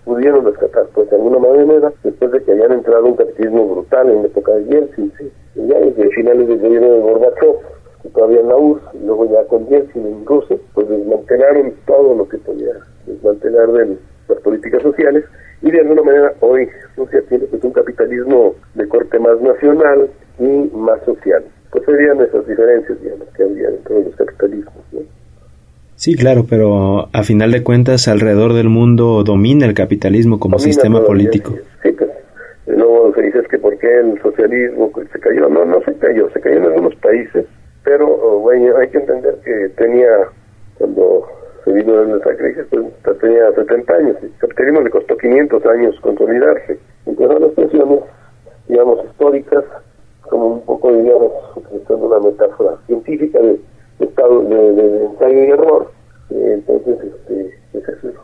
pudieron 0.08 0.44
rescatar, 0.44 0.86
pues 0.94 1.10
de 1.10 1.16
alguna 1.16 1.38
manera, 1.38 1.92
después 2.02 2.32
de 2.32 2.42
que 2.42 2.52
hayan 2.52 2.72
entrado 2.72 3.04
un 3.04 3.16
capitalismo 3.16 3.68
brutal 3.68 4.08
en 4.08 4.22
la 4.22 4.28
época 4.28 4.52
de 4.52 4.64
Yeltsin, 4.64 5.12
¿sí? 5.18 5.30
ya 5.54 5.78
desde 5.78 6.08
finales 6.10 6.48
del 6.48 6.58
gobierno 6.60 6.92
de 6.92 7.00
Gorbachev, 7.00 7.56
que 8.02 8.08
todavía 8.08 8.40
en 8.40 8.48
la 8.48 8.56
URSS, 8.56 8.94
y 8.94 9.06
luego 9.06 9.30
ya 9.30 9.44
con 9.44 9.68
Yeltsin 9.68 10.06
en 10.06 10.24
Rusia, 10.24 10.56
pues 10.72 10.88
desmantelaron 10.88 11.74
todo 11.86 12.14
lo 12.14 12.26
que 12.26 12.38
podía 12.38 12.72
desmantelar 13.06 13.70
de 13.72 13.98
las 14.28 14.40
políticas 14.40 14.82
sociales 14.82 15.24
y 15.60 15.70
de 15.70 15.80
alguna 15.80 16.02
manera 16.02 16.32
hoy 16.40 16.68
Rusia 16.96 17.22
tiene 17.28 17.44
pues 17.46 17.62
un 17.64 17.72
capitalismo 17.72 18.54
de 18.74 18.88
corte 18.88 19.18
más 19.18 19.40
nacional 19.40 20.08
y 20.38 20.70
más 20.74 21.02
social. 21.04 21.44
Pues 21.70 21.84
serían 21.84 22.20
esas 22.20 22.46
diferencias, 22.46 23.00
digamos, 23.02 23.28
que 23.36 23.42
había 23.42 23.70
dentro 23.70 23.96
de 23.96 24.04
los 24.04 24.16
capitalismos, 24.16 24.74
Sí, 25.98 26.14
claro, 26.14 26.44
pero 26.48 27.08
a 27.12 27.24
final 27.24 27.50
de 27.50 27.64
cuentas 27.64 28.06
alrededor 28.06 28.52
del 28.52 28.68
mundo 28.68 29.24
domina 29.24 29.66
el 29.66 29.74
capitalismo 29.74 30.38
como 30.38 30.60
sistema 30.60 31.02
político. 31.02 31.56
Sí, 31.82 31.90
pues 31.90 32.08
luego 32.68 33.12
se 33.16 33.22
dice 33.22 33.42
que 33.50 33.58
por 33.58 33.76
qué 33.78 33.98
el 33.98 34.22
socialismo 34.22 34.92
se 34.94 35.18
cayó. 35.18 35.48
No, 35.48 35.64
no 35.64 35.80
se 35.82 35.92
cayó, 35.94 36.30
se 36.30 36.40
cayó 36.40 36.58
en 36.58 36.64
algunos 36.66 36.94
países, 37.00 37.46
pero 37.82 38.06
bueno, 38.38 38.76
hay 38.76 38.88
que 38.90 38.98
entender 38.98 39.40
que 39.44 39.70
tenía, 39.70 40.06
cuando 40.78 41.26
se 41.64 41.72
vino 41.72 42.00
en 42.04 42.10
esa 42.10 42.36
crisis, 42.36 42.62
pues 42.70 43.18
tenía 43.18 43.50
70 43.56 43.92
años. 43.92 44.16
El 44.22 44.30
capitalismo 44.38 44.82
le 44.82 44.90
costó 44.90 45.16
500 45.16 45.66
años 45.66 45.98
consolidarse. 46.00 46.78
Entonces 47.06 47.40
las 47.40 47.50
presiones, 47.54 48.00
digamos, 48.68 49.04
históricas, 49.04 49.64
como 50.30 50.46
un 50.46 50.64
poco, 50.64 50.92
digamos, 50.92 51.32
utilizando 51.56 52.06
una 52.06 52.20
metáfora 52.20 52.76
científica 52.86 53.40
de, 53.40 53.58
estado 54.18 54.40
de, 54.42 55.04
ensayo 55.04 55.44
y 55.44 55.50
error, 55.50 55.90
eh, 56.30 56.52
entonces 56.54 56.98
este, 57.04 57.54
eso 57.74 58.08
es 58.08 58.14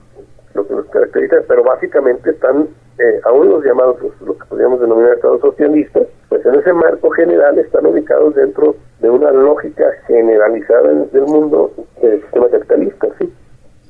lo 0.55 0.67
que 0.67 0.75
nos 0.75 0.87
caracteriza, 0.87 1.37
pero 1.47 1.63
básicamente 1.63 2.31
están, 2.31 2.69
eh, 2.99 3.21
aún 3.25 3.49
los 3.49 3.65
llamados, 3.65 3.97
los, 4.03 4.37
que 4.37 4.45
podríamos 4.47 4.81
denominar 4.81 5.15
estados 5.15 5.41
socialistas, 5.41 6.09
pues 6.29 6.45
en 6.47 6.57
ese 6.57 6.73
marco 6.73 7.11
general 7.11 7.59
están 7.59 7.87
ubicados 7.87 8.35
dentro 8.35 8.75
de 9.01 9.11
una 9.11 9.31
lógica 9.31 9.85
generalizada 10.07 10.93
del 11.13 11.23
mundo 11.23 11.71
del 12.03 12.21
sistema 12.23 12.49
capitalista, 12.49 13.09
sí, 13.21 13.33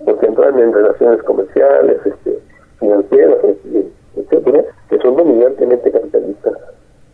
porque 0.04 0.26
entran 0.26 0.58
en 0.58 0.72
relaciones 0.74 1.22
comerciales, 1.22 1.98
este, 2.04 2.38
financieras, 2.80 3.38
este, 3.44 3.88
etcétera, 4.16 4.64
que 4.90 4.98
son 4.98 5.16
dominantemente 5.16 5.90
capitalistas, 5.90 6.52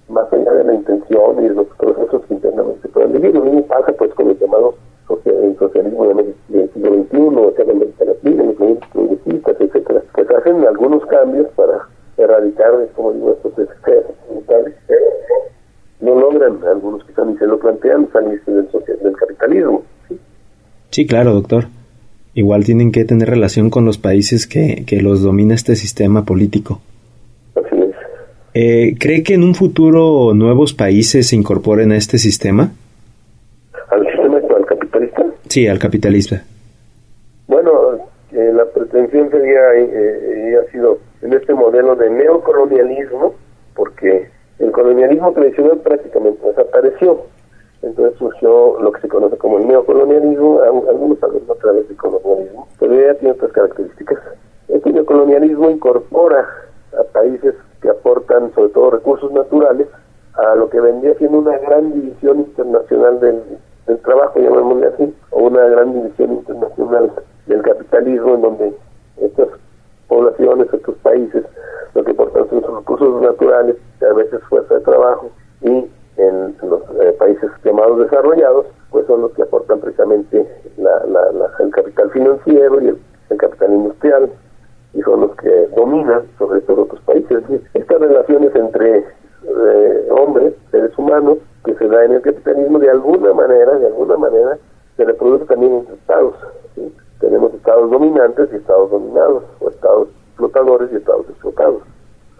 más 0.08 0.32
allá 0.32 0.52
de 0.52 0.64
la 0.64 0.74
intención 0.74 1.44
y 1.44 1.48
de 1.48 1.54
los 1.54 1.66
procesos 1.78 2.22
internamente 2.28 2.79
vivir. 3.20 3.34
Lo 3.34 3.44
mismo 3.44 3.66
pasa 3.66 3.92
pues 3.92 4.12
con 4.14 4.30
el 4.30 4.38
llamado 4.38 4.74
el 5.24 5.56
socialismo 5.58 6.06
del 6.48 6.72
siglo 6.72 7.04
XXI, 7.04 7.18
o 7.18 7.52
sea, 7.56 7.64
la 7.64 7.72
América 7.72 8.04
Latina, 8.04 8.44
los 8.44 8.58
movimientos 8.58 8.88
progresistas, 8.92 9.56
etcétera, 9.60 10.02
que 10.14 10.34
hacen 10.36 10.64
algunos 10.66 11.04
cambios 11.06 11.48
para 11.56 11.88
erradicar, 12.16 12.70
como 12.94 13.12
digo, 13.12 13.32
estos 13.32 13.58
excesos 13.58 14.14
no 16.00 16.14
logran, 16.18 16.58
algunos 16.66 17.04
quizás 17.04 17.26
ni 17.26 17.36
se 17.36 17.46
lo 17.46 17.58
plantean, 17.58 18.08
salirse 18.12 18.50
del, 18.50 18.68
del 19.02 19.16
capitalismo. 19.16 19.82
¿sí? 20.90 21.06
claro, 21.06 21.34
doctor. 21.34 21.64
Igual 22.32 22.64
tienen 22.64 22.92
que 22.92 23.04
tener 23.04 23.28
relación 23.28 23.70
con 23.70 23.84
los 23.84 23.98
países 23.98 24.46
que, 24.46 24.84
que 24.86 25.02
los 25.02 25.22
domina 25.22 25.54
este 25.54 25.74
sistema 25.74 26.24
político. 26.24 26.80
Así 27.56 27.76
es. 27.76 27.94
Eh, 28.54 28.94
¿Cree 28.98 29.24
que 29.24 29.34
en 29.34 29.42
un 29.42 29.54
futuro 29.54 30.32
nuevos 30.32 30.72
países 30.72 31.28
se 31.28 31.36
incorporen 31.36 31.90
a 31.90 31.96
este 31.96 32.18
sistema? 32.18 32.72
¿Al 33.90 34.06
sistema 34.06 34.36
al 34.36 34.66
capitalista? 34.66 35.26
Sí, 35.50 35.66
al 35.66 35.80
capitalista. 35.80 36.44
Bueno, 37.48 37.96
eh, 38.30 38.52
la 38.54 38.66
pretensión 38.66 39.32
sería, 39.32 39.74
eh, 39.74 40.56
ha 40.56 40.70
sido 40.70 40.98
en 41.22 41.32
este 41.32 41.52
modelo 41.54 41.96
de 41.96 42.08
neocolonialismo, 42.08 43.34
porque 43.74 44.30
el 44.60 44.70
colonialismo 44.70 45.32
tradicional 45.32 45.78
prácticamente 45.78 46.46
desapareció. 46.46 47.24
Entonces 47.82 48.16
surgió 48.16 48.80
lo 48.80 48.92
que 48.92 49.00
se 49.00 49.08
conoce 49.08 49.36
como 49.38 49.58
el 49.58 49.66
neocolonialismo, 49.66 50.60
algunos 50.62 51.20
hablan 51.20 51.42
otra 51.48 51.72
vez 51.72 51.88
de 51.88 51.96
colonialismo, 51.96 52.68
pero 52.78 52.94
ya 52.94 53.14
tiene 53.14 53.32
otras 53.32 53.50
características. 53.50 54.20
Este 54.68 54.92
neocolonialismo 54.92 55.68
incorpora 55.68 56.46
a 56.96 57.02
países 57.12 57.56
que 57.82 57.88
aportan 57.88 58.54
sobre 58.54 58.68
todo 58.68 58.92
recursos 58.92 59.32
naturales 59.32 59.88
a 60.34 60.54
lo 60.54 60.70
que 60.70 60.78
vendría 60.78 61.14
siendo 61.14 61.38
una 61.38 61.58
gran 61.58 61.92
división 61.92 62.38
internacional 62.38 63.18
del, 63.18 63.42
del 63.90 63.98
trabajo, 64.02 64.38
llamémosle 64.38 64.86
así, 64.86 65.14
o 65.30 65.44
una 65.44 65.64
gran 65.66 65.92
división 65.92 66.32
internacional 66.32 67.12
del 67.46 67.62
capitalismo 67.62 68.34
en 68.34 68.42
donde 68.42 68.74
estas 69.20 69.48
poblaciones, 70.08 70.72
estos 70.72 70.96
países, 70.96 71.44
lo 71.94 72.04
que 72.04 72.12
aportan 72.12 72.48
son 72.48 72.62
sus 72.62 72.76
recursos 72.76 73.22
naturales, 73.22 73.76
a 74.08 74.14
veces 74.14 74.40
fuerza 74.48 74.74
de 74.74 74.80
trabajo, 74.80 75.30
y 75.62 75.86
en 76.16 76.56
los 76.62 76.82
eh, 77.00 77.16
países 77.18 77.50
llamados 77.64 77.98
desarrollados, 77.98 78.66
pues 78.90 79.06
son 79.06 79.22
los 79.22 79.32
que 79.32 79.42
aportan 79.42 79.80
precisamente 79.80 80.46
la, 80.76 81.02
el 81.58 81.70
capital 81.70 82.10
financiero 82.10 82.80
y 82.80 82.88
el, 82.88 82.98
capital 83.36 83.72
industrial, 83.72 84.30
y 84.92 85.02
son 85.02 85.20
los 85.20 85.36
que 85.36 85.68
dominan 85.76 86.22
sobre 86.38 86.58
estos 86.58 86.78
otros 86.78 87.00
países. 87.02 87.42
Estas 87.74 88.00
relaciones 88.00 88.54
entre 88.54 89.04
eh, 89.44 90.08
hombres, 90.10 90.54
seres 90.70 90.96
humanos, 90.98 91.38
que 91.64 91.74
se 91.74 91.88
da 91.88 92.04
en 92.04 92.12
el 92.12 92.22
capitalismo, 92.22 92.78
de 92.78 92.90
alguna 92.90 93.32
manera, 93.32 93.72
de 93.78 93.86
alguna 93.86 94.16
manera, 94.16 94.58
se 94.96 95.04
reproduce 95.04 95.44
también 95.46 95.74
entre 95.74 95.94
estados. 95.94 96.34
Tenemos 97.20 97.52
estados 97.54 97.90
dominantes 97.90 98.48
y 98.52 98.56
estados 98.56 98.90
dominados, 98.90 99.44
o 99.60 99.70
estados 99.70 100.08
explotadores 100.30 100.90
y 100.92 100.96
estados 100.96 101.28
explotados, 101.28 101.82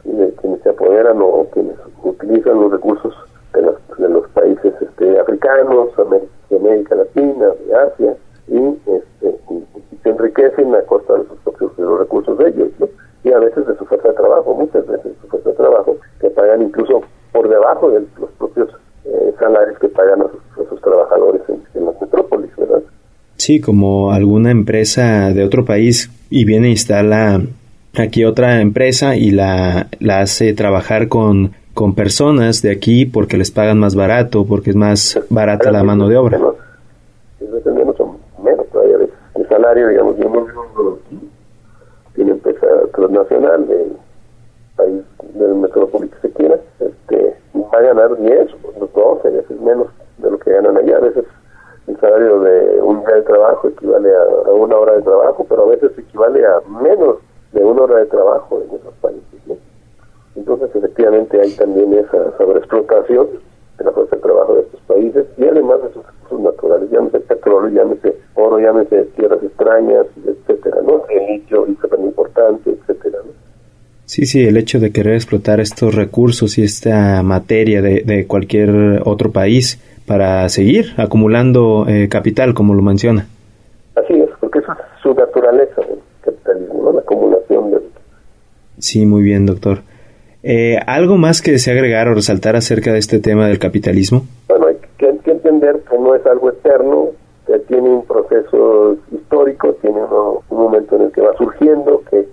y 0.05 0.13
de 0.13 0.33
quienes 0.35 0.63
se 0.63 0.71
apoderan 0.71 1.21
o 1.21 1.47
quienes 1.53 1.77
utilizan 2.03 2.61
los 2.61 2.73
recursos 2.73 3.15
de 3.53 3.63
los, 3.63 3.77
de 3.99 4.09
los 4.09 4.27
países 4.29 4.75
este, 4.81 5.19
africanos, 5.21 5.91
de 6.49 6.57
América 6.57 6.95
Latina, 6.95 7.49
de 7.67 7.75
Asia, 7.75 8.17
y, 8.49 8.79
este, 8.87 9.39
se 10.03 10.09
enriquecen 10.09 10.75
a 10.75 10.83
costa 10.83 11.15
de 11.15 11.27
sus 11.27 11.39
propios 11.41 11.77
de 11.77 11.83
los 11.83 11.99
recursos 11.99 12.39
de 12.39 12.49
ellos, 12.49 12.69
y 13.23 13.33
a 13.33 13.39
veces 13.39 13.67
de 13.67 13.77
su 13.77 13.85
fuerza 13.85 14.09
de 14.09 14.15
trabajo, 14.15 14.55
muchas 14.55 14.87
veces 14.87 15.05
de 15.05 15.21
su 15.21 15.29
fuerza 15.29 15.51
de 15.51 15.57
trabajo, 15.57 15.97
que 16.21 16.31
pagan 16.31 16.63
incluso 16.63 17.03
por 17.33 17.49
debajo 17.49 17.91
de 17.91 18.07
los 18.19 18.31
propios 18.39 18.71
eh, 19.05 19.35
salarios 19.39 19.79
que 19.79 19.89
pagan 19.89 20.23
a 20.23 20.27
sus, 20.29 20.81
trabajadores 20.81 21.43
en, 21.49 21.63
en 21.75 21.85
las 21.85 22.01
metrópolis, 22.01 22.57
¿verdad? 22.57 22.83
Sí, 23.41 23.59
como 23.59 24.13
alguna 24.13 24.51
empresa 24.51 25.33
de 25.33 25.43
otro 25.45 25.65
país 25.65 26.11
y 26.29 26.45
viene 26.45 26.67
e 26.67 26.73
instala 26.73 27.41
aquí 27.97 28.27
otra 28.27 28.61
empresa 28.61 29.17
y 29.17 29.31
la, 29.31 29.87
la 29.99 30.21
hace 30.21 30.53
trabajar 30.53 31.09
con, 31.09 31.53
con 31.73 31.95
personas 31.95 32.61
de 32.61 32.71
aquí 32.71 33.07
porque 33.07 33.39
les 33.39 33.51
pagan 33.51 33.79
más 33.79 33.95
barato, 33.95 34.45
porque 34.45 34.69
es 34.69 34.77
más 34.77 35.19
barata 35.31 35.73
la 35.73 35.83
mano 35.83 36.07
de 36.07 36.19
obra. 36.19 36.39
Menos 36.39 36.55
todavía 38.73 38.99
el 39.35 39.49
salario, 39.49 39.89
digamos, 39.89 40.19
de 40.19 40.27
un 40.27 40.99
tiene 42.15 42.33
empresa 42.33 42.67
transnacional 42.95 43.67
del 43.67 43.97
país 44.77 45.01
del 45.33 45.55
que 46.11 46.21
se 46.21 46.31
quiera, 46.35 46.57
este, 46.79 47.37
va 47.57 47.79
a 47.79 47.81
ganar 47.81 48.21
10 48.21 48.49
o 48.81 48.87
12 48.95 49.31
veces 49.31 49.59
menos 49.63 49.87
de 50.19 50.31
lo 50.31 50.39
que 50.39 50.53
ganan 50.53 50.77
allá. 50.77 50.99
A 50.99 51.01
veces 51.01 51.25
el 51.91 52.01
salario 52.01 52.41
de 52.41 52.83
un 52.83 53.01
día 53.01 53.17
de 53.17 53.23
trabajo 53.23 53.69
equivale 53.69 54.09
a, 54.15 54.51
una 54.53 54.77
hora 54.77 54.95
de 54.95 55.03
trabajo, 55.03 55.45
pero 55.49 55.65
a 55.65 55.69
veces 55.69 55.93
equivale 55.99 56.45
a 56.47 56.61
menos 56.69 57.17
de 57.53 57.65
una 57.65 57.83
hora 57.83 57.99
de 57.99 58.07
trabajo 58.07 58.63
en 58.63 58.77
esos 58.77 58.95
países. 59.01 59.59
Entonces, 60.37 60.71
efectivamente, 60.75 61.41
hay 61.41 61.53
también 61.53 61.93
esa 61.95 62.37
sobreexplotación 62.39 63.27
de 63.79 63.85
la 63.85 63.91
fuerza 63.91 64.17
de 64.17 64.23
trabajo 64.23 64.55
de 64.55 64.61
estos 64.61 64.81
países 64.83 65.27
y 65.37 65.45
además 65.45 65.83
de 65.83 65.93
sus 65.93 66.07
recursos 66.07 66.41
naturales, 66.41 66.91
llámese 66.91 67.21
petróleo, 67.21 67.71
llámese 67.71 68.17
oro, 68.35 68.59
llámese 68.61 69.05
tierras 69.17 69.43
extrañas, 69.43 70.07
etcétera, 70.25 70.77
¿no? 70.87 71.03
El 71.09 71.27
litio 71.27 71.67
y 71.67 71.75
tan 71.75 72.05
importante, 72.05 72.71
etcétera, 72.71 73.19
¿no? 73.25 73.33
Sí, 74.05 74.27
sí, 74.27 74.45
el 74.47 74.57
hecho 74.57 74.79
de 74.81 74.93
querer 74.93 75.15
explotar 75.15 75.61
estos 75.61 75.95
recursos 75.95 76.59
y 76.59 76.65
esta 76.65 77.23
materia 77.23 77.81
de 77.81 78.27
cualquier 78.27 79.03
otro 79.05 79.31
país 79.31 79.81
para 80.11 80.49
seguir 80.49 80.87
acumulando 80.97 81.87
eh, 81.87 82.09
capital, 82.09 82.53
como 82.53 82.75
lo 82.75 82.83
menciona. 82.83 83.29
Así 83.95 84.15
es, 84.15 84.29
porque 84.41 84.59
eso 84.59 84.73
es 84.73 84.79
su 85.01 85.15
naturaleza 85.15 85.83
del 85.83 86.01
capitalismo, 86.21 86.93
la 86.93 86.99
acumulación 86.99 87.71
de... 87.71 87.79
Sí, 88.79 89.07
muy 89.07 89.23
bien, 89.23 89.47
doctor. 89.47 89.83
Eh, 90.43 90.81
¿Algo 90.85 91.17
más 91.17 91.43
que 91.43 91.53
desea 91.53 91.75
agregar 91.75 92.09
o 92.09 92.15
resaltar 92.15 92.57
acerca 92.57 92.93
de 92.93 92.99
este 92.99 93.21
tema 93.21 93.47
del 93.47 93.61
capitalismo? 93.61 94.23
Bueno, 94.49 94.67
hay 94.67 94.79
que, 94.99 95.31
entender 95.31 95.79
que 95.89 95.97
no 95.97 96.17
es 96.17 96.27
algo 96.27 96.51
eterno, 96.51 97.11
que 97.47 97.61
tiene 97.61 97.89
un 97.89 98.05
proceso 98.05 98.97
histórico, 99.13 99.75
tiene 99.81 100.01
un 100.03 100.59
momento 100.59 100.97
en 100.97 101.03
el 101.03 101.13
que 101.13 101.21
va 101.21 101.37
surgiendo, 101.39 102.03
que, 102.11 102.27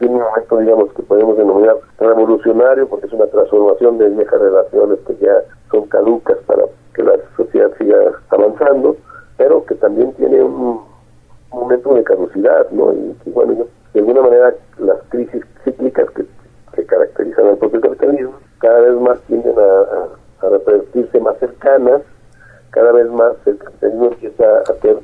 tiene 0.00 0.14
un 0.16 0.22
momento, 0.22 0.58
digamos, 0.58 0.92
que 0.94 1.02
podemos 1.02 1.36
denominar 1.36 1.76
revolucionario, 2.00 2.88
porque 2.88 3.06
es 3.06 3.12
una 3.12 3.26
transformación 3.26 3.98
de 3.98 4.08
viejas 4.08 4.40
relaciones 4.40 4.98
que 5.06 5.14
ya 5.24 5.34
son 5.70 5.86
caducas 5.86 6.38
para 6.46 6.64
que 6.94 7.02
la 7.02 7.12
sociedad 7.36 7.70
siga 7.78 7.96
avanzando, 8.30 8.96
pero 9.36 9.64
que 9.64 9.74
también 9.76 10.12
tiene 10.14 10.42
un 10.42 10.82
momento 11.52 11.94
de 11.94 12.04
caducidad, 12.04 12.70
¿no? 12.70 12.92
Y, 12.92 13.30
bueno, 13.30 13.66
de 13.92 14.00
alguna 14.00 14.22
manera 14.22 14.54
las 14.78 14.98
crisis 15.08 15.42
cíclicas 15.64 16.08
que, 16.10 16.24
caracterizan 16.86 17.46
al 17.46 17.58
propio 17.58 17.78
capitalismo 17.82 18.32
cada 18.58 18.80
vez 18.80 18.94
más 19.00 19.20
tienden 19.26 19.54
a, 19.58 20.46
a, 20.46 20.48
repetirse 20.48 21.20
más 21.20 21.36
cercanas, 21.38 22.00
cada 22.70 22.90
vez 22.92 23.06
más 23.10 23.34
el 23.44 23.58
capitalismo 23.58 24.06
empieza 24.06 24.44
a 24.44 24.60
hacer 24.62 24.96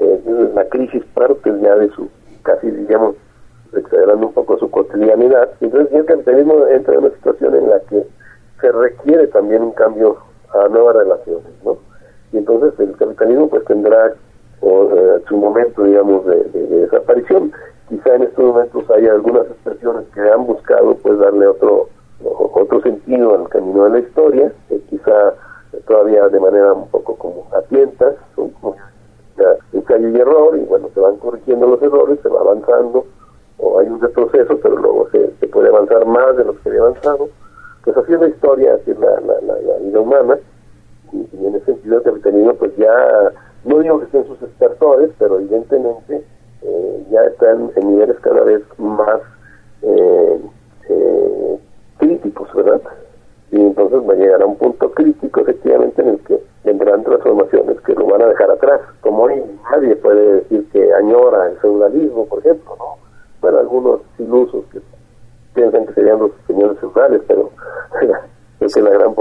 eh, 0.00 0.50
la 0.54 0.68
crisis 0.68 1.04
parte 1.14 1.54
ya 1.62 1.76
de 1.76 1.88
su, 1.90 2.08
casi 2.42 2.70
digamos, 2.72 3.14
exagerando 3.72 4.26
un 4.26 4.32
poco 4.32 4.58
su 4.58 4.68
cotidianidad. 4.70 5.50
Entonces 5.60 5.94
el 5.94 6.04
capitalismo 6.04 6.66
entra 6.66 6.94
en 6.94 7.04
una 7.04 7.14
situación 7.14 7.54
en 7.54 7.70
la 7.70 7.78
que 7.88 8.04
se 8.60 8.72
requiere 8.72 9.28
también 9.28 9.62
un 9.62 9.72
cambio 9.72 10.18
a 10.54 10.68
nuevas 10.68 10.96
relaciones, 10.96 11.52
¿no? 11.64 11.78
Y 12.32 12.38
entonces 12.38 12.78
el 12.78 12.96
capitalismo 12.96 13.48
pues 13.48 13.64
tendrá 13.64 14.14
o, 14.60 14.90
eh, 14.94 15.22
su 15.28 15.36
momento, 15.36 15.84
digamos, 15.84 16.26
de, 16.26 16.44
desaparición. 16.44 17.52
Quizá 17.88 18.14
en 18.14 18.24
estos 18.24 18.44
momentos 18.44 18.84
algunas 19.40 19.56
expresiones 19.56 20.06
que 20.14 20.20
han 20.20 20.46
buscado 20.46 20.94
pues 20.96 21.18
darle 21.18 21.46
otro 21.46 21.88
otro 22.22 22.82
sentido 22.82 23.34
al 23.34 23.48
camino 23.48 23.84
de 23.84 23.90
la 23.90 23.98
historia, 24.00 24.52
quizá 24.90 25.34
todavía 25.86 26.28
de 26.28 26.38
manera 26.38 26.74
un 26.74 26.88
poco 26.88 27.16
como 27.16 27.46
a 27.56 27.62
tientas, 27.62 28.14
como 28.34 28.76
ensayo 29.72 30.08
y 30.08 30.20
error, 30.20 30.58
y 30.58 30.64
bueno, 30.66 30.90
se 30.92 31.00
van 31.00 31.16
corrigiendo 31.16 31.66
los 31.66 31.80
errores, 31.80 32.18
se 32.22 32.28
va 32.28 32.40
avanzando, 32.40 33.06
o 33.56 33.78
hay 33.78 33.88
un 33.88 34.00
retroceso, 34.00 34.58
pero 34.62 34.76
luego 34.76 35.08
se, 35.12 35.30
se 35.40 35.46
puede 35.48 35.68
avanzar 35.68 36.04
más 36.04 36.36
de 36.36 36.44
lo 36.44 36.60
que 36.60 36.68
había 36.68 36.82
avanzado. 36.82 37.28
Pues 37.84 37.96
así 37.96 38.12
es 38.12 38.20
la 38.20 38.28
historia, 38.28 38.74
así 38.74 38.90
es 38.90 38.98
la, 38.98 39.18
la, 39.20 39.78
vida 39.78 40.00
humana, 40.00 40.38
y, 41.12 41.46
en 41.46 41.54
ese 41.54 41.64
sentido 41.64 41.96
el 41.96 42.02
capitalismo 42.02 42.54
pues 42.54 42.76
ya, 42.76 43.32
no 43.64 43.78
digo 43.78 43.98
que 44.00 44.04
estén 44.04 44.26
sus 44.26 44.42
estertores, 44.42 45.10
pero 45.18 45.38
evidentemente 45.38 46.22
eh, 46.62 47.06
ya 47.10 47.22
están 47.22 47.70
en 47.74 47.88
niveles 47.88 48.18
cada 48.20 48.42
vez 48.44 48.62
más 48.78 49.20
eh, 49.82 50.40
eh, 50.88 51.58
críticos, 51.98 52.52
¿verdad? 52.54 52.82
Y 53.50 53.60
entonces 53.60 54.00
va 54.08 54.12
a 54.12 54.16
llegar 54.16 54.42
a 54.42 54.46
un 54.46 54.56
punto 54.56 54.90
crítico 54.92 55.40
efectivamente 55.40 56.02
en 56.02 56.08
el 56.08 56.20
que 56.20 56.40
vendrán 56.64 57.02
transformaciones 57.02 57.80
que 57.80 57.94
lo 57.94 58.06
van 58.06 58.22
a 58.22 58.26
dejar 58.26 58.50
atrás. 58.50 58.80
Como 59.00 59.24
hoy 59.24 59.42
nadie 59.70 59.96
puede 59.96 60.34
decir 60.34 60.68
que 60.70 60.92
añora 60.92 61.48
el 61.48 61.56
feudalismo, 61.58 62.26
por 62.26 62.40
ejemplo, 62.40 62.76
¿no? 62.78 62.96
Bueno, 63.40 63.58
algunos 63.58 64.00
ilusos 64.18 64.64
que 64.70 64.80
piensan 65.54 65.86
que 65.86 65.94
serían 65.94 66.18
los 66.18 66.32
señores 66.46 66.78
feudales, 66.78 67.22
pero 67.26 67.50
creo 67.98 68.68
que 68.72 68.82
la 68.82 68.90
gran 68.90 69.14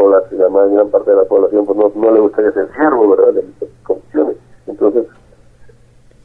población, 0.50 0.54
la 0.54 0.62
más 0.62 0.72
gran 0.72 0.90
parte 0.90 1.12
de 1.12 1.18
la 1.18 1.26
población, 1.26 1.66
pues 1.66 1.78
no, 1.78 1.92
no 1.96 2.12
le 2.12 2.20
gustaría 2.20 2.52
ser 2.52 2.70
siervo, 2.74 3.10
¿verdad? 3.10 3.34
De 3.34 3.44
las 3.44 3.70
condiciones. 3.84 4.38
Entonces, 4.68 5.06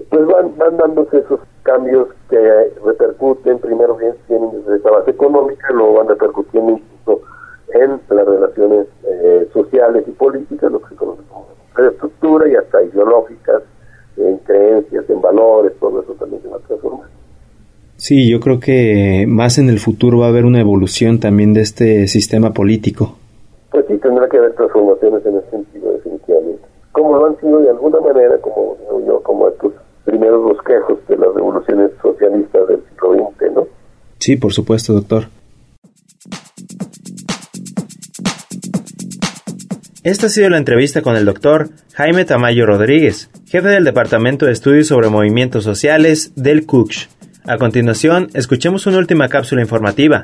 pues 0.08 0.26
van, 0.26 0.56
van 0.56 0.76
dándose 0.76 1.18
esos 1.18 1.40
cambios 1.62 2.08
que 2.28 2.72
repercuten, 2.84 3.58
primero 3.58 3.96
bien 3.96 4.14
desde 4.28 4.76
esa 4.76 4.90
base 4.90 5.10
económica, 5.10 5.68
luego 5.72 5.94
van 5.94 6.08
repercutiendo 6.08 6.72
incluso 6.72 7.22
en 7.72 8.00
las 8.16 8.26
relaciones 8.26 8.86
eh, 9.04 9.48
sociales 9.52 10.04
y 10.06 10.10
políticas, 10.12 10.70
lo 10.70 10.80
que 10.80 10.90
se 10.90 10.96
conoce 10.96 11.22
como 11.28 11.46
estructura 11.76 12.48
y 12.48 12.54
hasta 12.54 12.82
ideológicas, 12.82 13.62
en 14.16 14.38
creencias, 14.38 15.10
en 15.10 15.20
valores, 15.20 15.72
todo 15.80 16.02
eso 16.02 16.12
también 16.12 16.40
se 16.42 16.48
va 16.48 16.56
a 16.56 16.60
transformar. 16.60 17.08
Sí, 17.96 18.30
yo 18.30 18.38
creo 18.38 18.60
que 18.60 19.24
más 19.26 19.58
en 19.58 19.68
el 19.68 19.80
futuro 19.80 20.18
va 20.18 20.26
a 20.26 20.28
haber 20.28 20.44
una 20.44 20.60
evolución 20.60 21.18
también 21.18 21.52
de 21.52 21.62
este 21.62 22.06
sistema 22.06 22.52
político. 22.52 23.16
Sí, 23.88 23.98
tendrá 23.98 24.28
que 24.28 24.38
haber 24.38 24.54
transformaciones 24.54 25.24
en 25.26 25.36
ese 25.36 25.50
sentido, 25.50 25.92
definitivamente. 25.92 26.62
Como 26.92 27.16
lo 27.16 27.26
han 27.26 27.40
sido 27.40 27.60
de 27.60 27.70
alguna 27.70 28.00
manera, 28.00 28.38
como 28.38 28.76
yo, 29.06 29.20
como 29.22 29.48
estos 29.48 29.72
primeros 30.04 30.42
bosquejos 30.42 30.98
de 31.08 31.16
las 31.16 31.34
revoluciones 31.34 31.90
socialistas 32.00 32.68
del 32.68 32.82
siglo 32.88 33.14
XX, 33.14 33.54
¿no? 33.54 33.66
Sí, 34.18 34.36
por 34.36 34.52
supuesto, 34.52 34.92
doctor. 34.92 35.24
Esta 40.02 40.26
ha 40.26 40.28
sido 40.28 40.50
la 40.50 40.58
entrevista 40.58 41.00
con 41.00 41.16
el 41.16 41.24
doctor 41.24 41.70
Jaime 41.94 42.24
Tamayo 42.24 42.66
Rodríguez, 42.66 43.30
jefe 43.46 43.68
del 43.68 43.84
Departamento 43.84 44.44
de 44.44 44.52
Estudios 44.52 44.88
sobre 44.88 45.08
Movimientos 45.08 45.64
Sociales 45.64 46.32
del 46.36 46.66
CUCH. 46.66 47.08
A 47.46 47.56
continuación, 47.56 48.28
escuchemos 48.34 48.86
una 48.86 48.98
última 48.98 49.28
cápsula 49.28 49.62
informativa. 49.62 50.22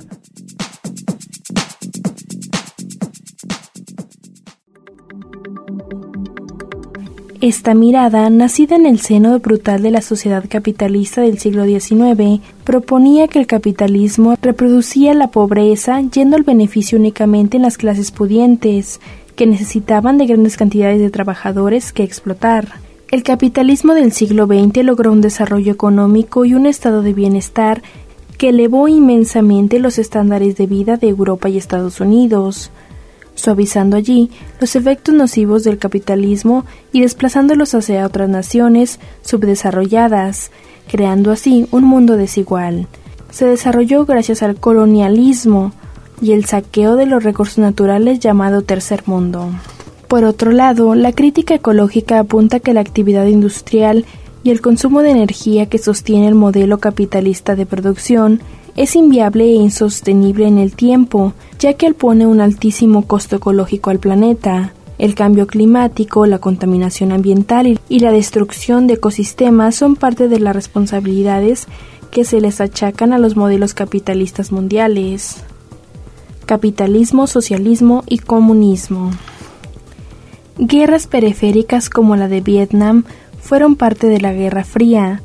Esta 7.42 7.72
mirada, 7.72 8.28
nacida 8.28 8.76
en 8.76 8.84
el 8.84 9.00
seno 9.00 9.38
brutal 9.38 9.80
de 9.80 9.90
la 9.90 10.02
sociedad 10.02 10.44
capitalista 10.46 11.22
del 11.22 11.38
siglo 11.38 11.64
XIX, 11.64 12.42
proponía 12.64 13.28
que 13.28 13.38
el 13.38 13.46
capitalismo 13.46 14.36
reproducía 14.42 15.14
la 15.14 15.30
pobreza 15.30 16.02
yendo 16.02 16.36
al 16.36 16.42
beneficio 16.42 16.98
únicamente 16.98 17.56
en 17.56 17.62
las 17.62 17.78
clases 17.78 18.10
pudientes, 18.10 19.00
que 19.36 19.46
necesitaban 19.46 20.18
de 20.18 20.26
grandes 20.26 20.58
cantidades 20.58 21.00
de 21.00 21.08
trabajadores 21.08 21.94
que 21.94 22.02
explotar. 22.02 22.74
El 23.10 23.22
capitalismo 23.22 23.94
del 23.94 24.12
siglo 24.12 24.44
XX 24.44 24.84
logró 24.84 25.10
un 25.10 25.22
desarrollo 25.22 25.72
económico 25.72 26.44
y 26.44 26.52
un 26.52 26.66
estado 26.66 27.00
de 27.00 27.14
bienestar 27.14 27.80
que 28.36 28.50
elevó 28.50 28.86
inmensamente 28.86 29.78
los 29.78 29.98
estándares 29.98 30.56
de 30.56 30.66
vida 30.66 30.98
de 30.98 31.08
Europa 31.08 31.48
y 31.48 31.56
Estados 31.56 32.02
Unidos, 32.02 32.70
suavizando 33.34 33.96
allí 33.96 34.30
los 34.60 34.76
efectos 34.76 35.14
nocivos 35.14 35.64
del 35.64 35.78
capitalismo 35.78 36.64
y 36.92 37.00
desplazándolos 37.00 37.74
hacia 37.74 38.06
otras 38.06 38.28
naciones 38.28 39.00
subdesarrolladas, 39.22 40.50
creando 40.88 41.30
así 41.30 41.66
un 41.70 41.84
mundo 41.84 42.16
desigual. 42.16 42.86
Se 43.30 43.46
desarrolló 43.46 44.04
gracias 44.06 44.42
al 44.42 44.56
colonialismo 44.56 45.72
y 46.20 46.32
el 46.32 46.44
saqueo 46.44 46.96
de 46.96 47.06
los 47.06 47.22
recursos 47.22 47.58
naturales 47.58 48.20
llamado 48.20 48.62
tercer 48.62 49.04
mundo. 49.06 49.50
Por 50.08 50.24
otro 50.24 50.50
lado, 50.50 50.94
la 50.94 51.12
crítica 51.12 51.54
ecológica 51.54 52.18
apunta 52.18 52.60
que 52.60 52.74
la 52.74 52.80
actividad 52.80 53.26
industrial 53.26 54.04
y 54.42 54.50
el 54.50 54.60
consumo 54.60 55.02
de 55.02 55.10
energía 55.10 55.66
que 55.66 55.78
sostiene 55.78 56.26
el 56.26 56.34
modelo 56.34 56.78
capitalista 56.78 57.54
de 57.54 57.66
producción 57.66 58.40
es 58.80 58.96
inviable 58.96 59.44
e 59.44 59.56
insostenible 59.56 60.48
en 60.48 60.56
el 60.56 60.72
tiempo, 60.72 61.34
ya 61.58 61.74
que 61.74 61.92
pone 61.92 62.26
un 62.26 62.40
altísimo 62.40 63.06
costo 63.06 63.36
ecológico 63.36 63.90
al 63.90 63.98
planeta. 63.98 64.72
El 64.96 65.14
cambio 65.14 65.46
climático, 65.46 66.24
la 66.24 66.38
contaminación 66.38 67.12
ambiental 67.12 67.78
y 67.90 67.98
la 67.98 68.10
destrucción 68.10 68.86
de 68.86 68.94
ecosistemas 68.94 69.74
son 69.74 69.96
parte 69.96 70.28
de 70.28 70.40
las 70.40 70.56
responsabilidades 70.56 71.66
que 72.10 72.24
se 72.24 72.40
les 72.40 72.62
achacan 72.62 73.12
a 73.12 73.18
los 73.18 73.36
modelos 73.36 73.74
capitalistas 73.74 74.50
mundiales. 74.50 75.44
Capitalismo, 76.46 77.26
socialismo 77.26 78.02
y 78.06 78.16
comunismo. 78.16 79.10
Guerras 80.56 81.06
periféricas 81.06 81.90
como 81.90 82.16
la 82.16 82.28
de 82.28 82.40
Vietnam 82.40 83.04
fueron 83.42 83.76
parte 83.76 84.06
de 84.06 84.22
la 84.22 84.32
Guerra 84.32 84.64
Fría. 84.64 85.20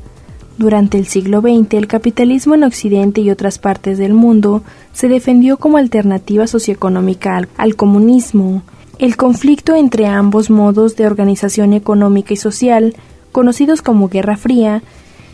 Durante 0.58 0.96
el 0.96 1.06
siglo 1.06 1.42
XX, 1.42 1.74
el 1.74 1.86
capitalismo 1.86 2.54
en 2.54 2.64
Occidente 2.64 3.20
y 3.20 3.30
otras 3.30 3.58
partes 3.58 3.98
del 3.98 4.14
mundo 4.14 4.62
se 4.94 5.06
defendió 5.06 5.58
como 5.58 5.76
alternativa 5.76 6.46
socioeconómica 6.46 7.42
al, 7.58 7.76
comunismo. 7.76 8.62
El 8.98 9.16
conflicto 9.16 9.74
entre 9.74 10.06
ambos 10.06 10.48
modos 10.48 10.96
de 10.96 11.06
organización 11.06 11.74
económica 11.74 12.32
y 12.32 12.38
social, 12.38 12.94
conocidos 13.32 13.82
como 13.82 14.08
Guerra 14.08 14.38
Fría, 14.38 14.82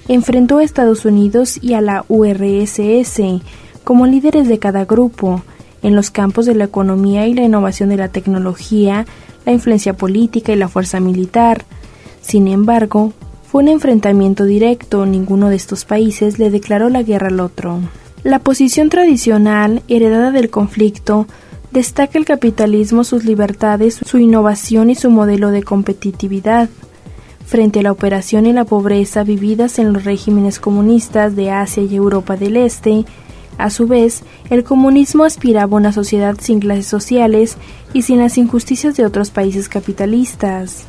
enfrentó 0.08 0.58
a 0.58 0.64
Estados 0.64 1.04
Unidos 1.04 1.56
y 1.62 1.74
a 1.74 1.80
la 1.80 2.04
URSS 2.08 3.20
como 3.84 4.06
líderes 4.06 4.48
de 4.48 4.58
cada 4.58 4.84
grupo 4.84 5.42
en 5.82 5.94
los 5.94 6.10
campos 6.10 6.46
de 6.46 6.56
la 6.56 6.64
economía 6.64 7.28
y 7.28 7.34
la 7.34 7.42
innovación 7.42 7.90
de 7.90 7.96
la 7.96 8.08
tecnología, 8.08 9.06
la 9.46 9.52
influencia 9.52 9.92
política 9.92 10.52
y 10.52 10.56
la 10.56 10.68
fuerza 10.68 10.98
militar. 10.98 11.64
Sin 12.20 12.48
embargo, 12.48 13.12
fue 13.52 13.62
un 13.62 13.68
enfrentamiento 13.68 14.46
directo, 14.46 15.04
ninguno 15.04 15.50
de 15.50 15.56
estos 15.56 15.84
países 15.84 16.38
le 16.38 16.48
declaró 16.48 16.88
la 16.88 17.02
guerra 17.02 17.26
al 17.26 17.38
otro. 17.38 17.80
La 18.24 18.38
posición 18.38 18.88
tradicional, 18.88 19.82
heredada 19.88 20.30
del 20.30 20.48
conflicto, 20.48 21.26
destaca 21.70 22.18
el 22.18 22.24
capitalismo, 22.24 23.04
sus 23.04 23.26
libertades, 23.26 24.00
su 24.06 24.16
innovación 24.16 24.88
y 24.88 24.94
su 24.94 25.10
modelo 25.10 25.50
de 25.50 25.64
competitividad. 25.64 26.70
Frente 27.44 27.80
a 27.80 27.82
la 27.82 27.92
operación 27.92 28.46
y 28.46 28.54
la 28.54 28.64
pobreza 28.64 29.22
vividas 29.22 29.78
en 29.78 29.92
los 29.92 30.04
regímenes 30.04 30.58
comunistas 30.58 31.36
de 31.36 31.50
Asia 31.50 31.82
y 31.82 31.94
Europa 31.94 32.38
del 32.38 32.56
Este, 32.56 33.04
A 33.58 33.68
su 33.68 33.86
vez, 33.86 34.22
el 34.48 34.64
comunismo 34.64 35.24
aspiraba 35.24 35.76
a 35.76 35.80
una 35.80 35.92
sociedad 35.92 36.36
sin 36.40 36.58
clases 36.58 36.86
sociales 36.86 37.58
y 37.92 38.00
sin 38.00 38.18
las 38.18 38.38
injusticias 38.38 38.96
de 38.96 39.04
otros 39.04 39.28
países 39.28 39.68
capitalistas. 39.68 40.86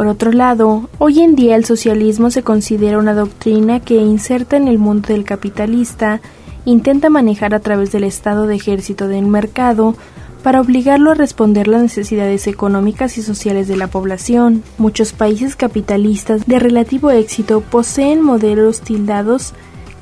Por 0.00 0.08
otro 0.08 0.32
lado, 0.32 0.88
hoy 0.96 1.20
en 1.20 1.36
día 1.36 1.56
el 1.56 1.66
socialismo 1.66 2.30
se 2.30 2.42
considera 2.42 2.96
una 2.96 3.12
doctrina 3.12 3.80
que 3.80 3.96
inserta 3.96 4.56
en 4.56 4.66
el 4.66 4.78
mundo 4.78 5.08
del 5.08 5.24
capitalista, 5.24 6.22
intenta 6.64 7.10
manejar 7.10 7.52
a 7.52 7.60
través 7.60 7.92
del 7.92 8.04
estado 8.04 8.46
de 8.46 8.54
ejército 8.54 9.08
del 9.08 9.26
mercado 9.26 9.94
para 10.42 10.62
obligarlo 10.62 11.10
a 11.10 11.16
responder 11.16 11.68
las 11.68 11.82
necesidades 11.82 12.46
económicas 12.46 13.18
y 13.18 13.22
sociales 13.22 13.68
de 13.68 13.76
la 13.76 13.88
población. 13.88 14.62
Muchos 14.78 15.12
países 15.12 15.54
capitalistas 15.54 16.46
de 16.46 16.58
relativo 16.58 17.10
éxito 17.10 17.60
poseen 17.60 18.22
modelos 18.22 18.80
tildados 18.80 19.52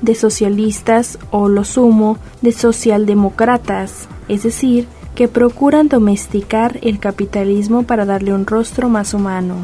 de 0.00 0.14
socialistas 0.14 1.18
o 1.32 1.48
lo 1.48 1.64
sumo 1.64 2.18
de 2.40 2.52
socialdemócratas, 2.52 4.06
es 4.28 4.44
decir, 4.44 4.86
que 5.18 5.26
procuran 5.26 5.88
domesticar 5.88 6.78
el 6.80 7.00
capitalismo 7.00 7.82
para 7.82 8.04
darle 8.04 8.32
un 8.32 8.46
rostro 8.46 8.88
más 8.88 9.14
humano. 9.14 9.56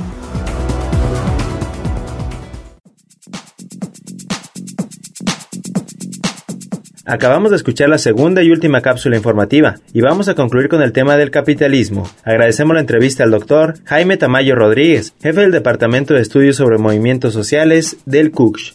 Acabamos 7.06 7.50
de 7.50 7.56
escuchar 7.56 7.88
la 7.88 7.98
segunda 7.98 8.42
y 8.42 8.50
última 8.50 8.80
cápsula 8.80 9.14
informativa 9.14 9.76
y 9.92 10.00
vamos 10.00 10.26
a 10.26 10.34
concluir 10.34 10.68
con 10.68 10.82
el 10.82 10.90
tema 10.90 11.16
del 11.16 11.30
capitalismo. 11.30 12.10
Agradecemos 12.24 12.74
la 12.74 12.80
entrevista 12.80 13.22
al 13.22 13.30
doctor 13.30 13.74
Jaime 13.84 14.16
Tamayo 14.16 14.56
Rodríguez, 14.56 15.14
jefe 15.22 15.42
del 15.42 15.52
Departamento 15.52 16.14
de 16.14 16.22
Estudios 16.22 16.56
sobre 16.56 16.78
Movimientos 16.78 17.32
Sociales 17.32 17.98
del 18.06 18.32
CUCH. 18.32 18.74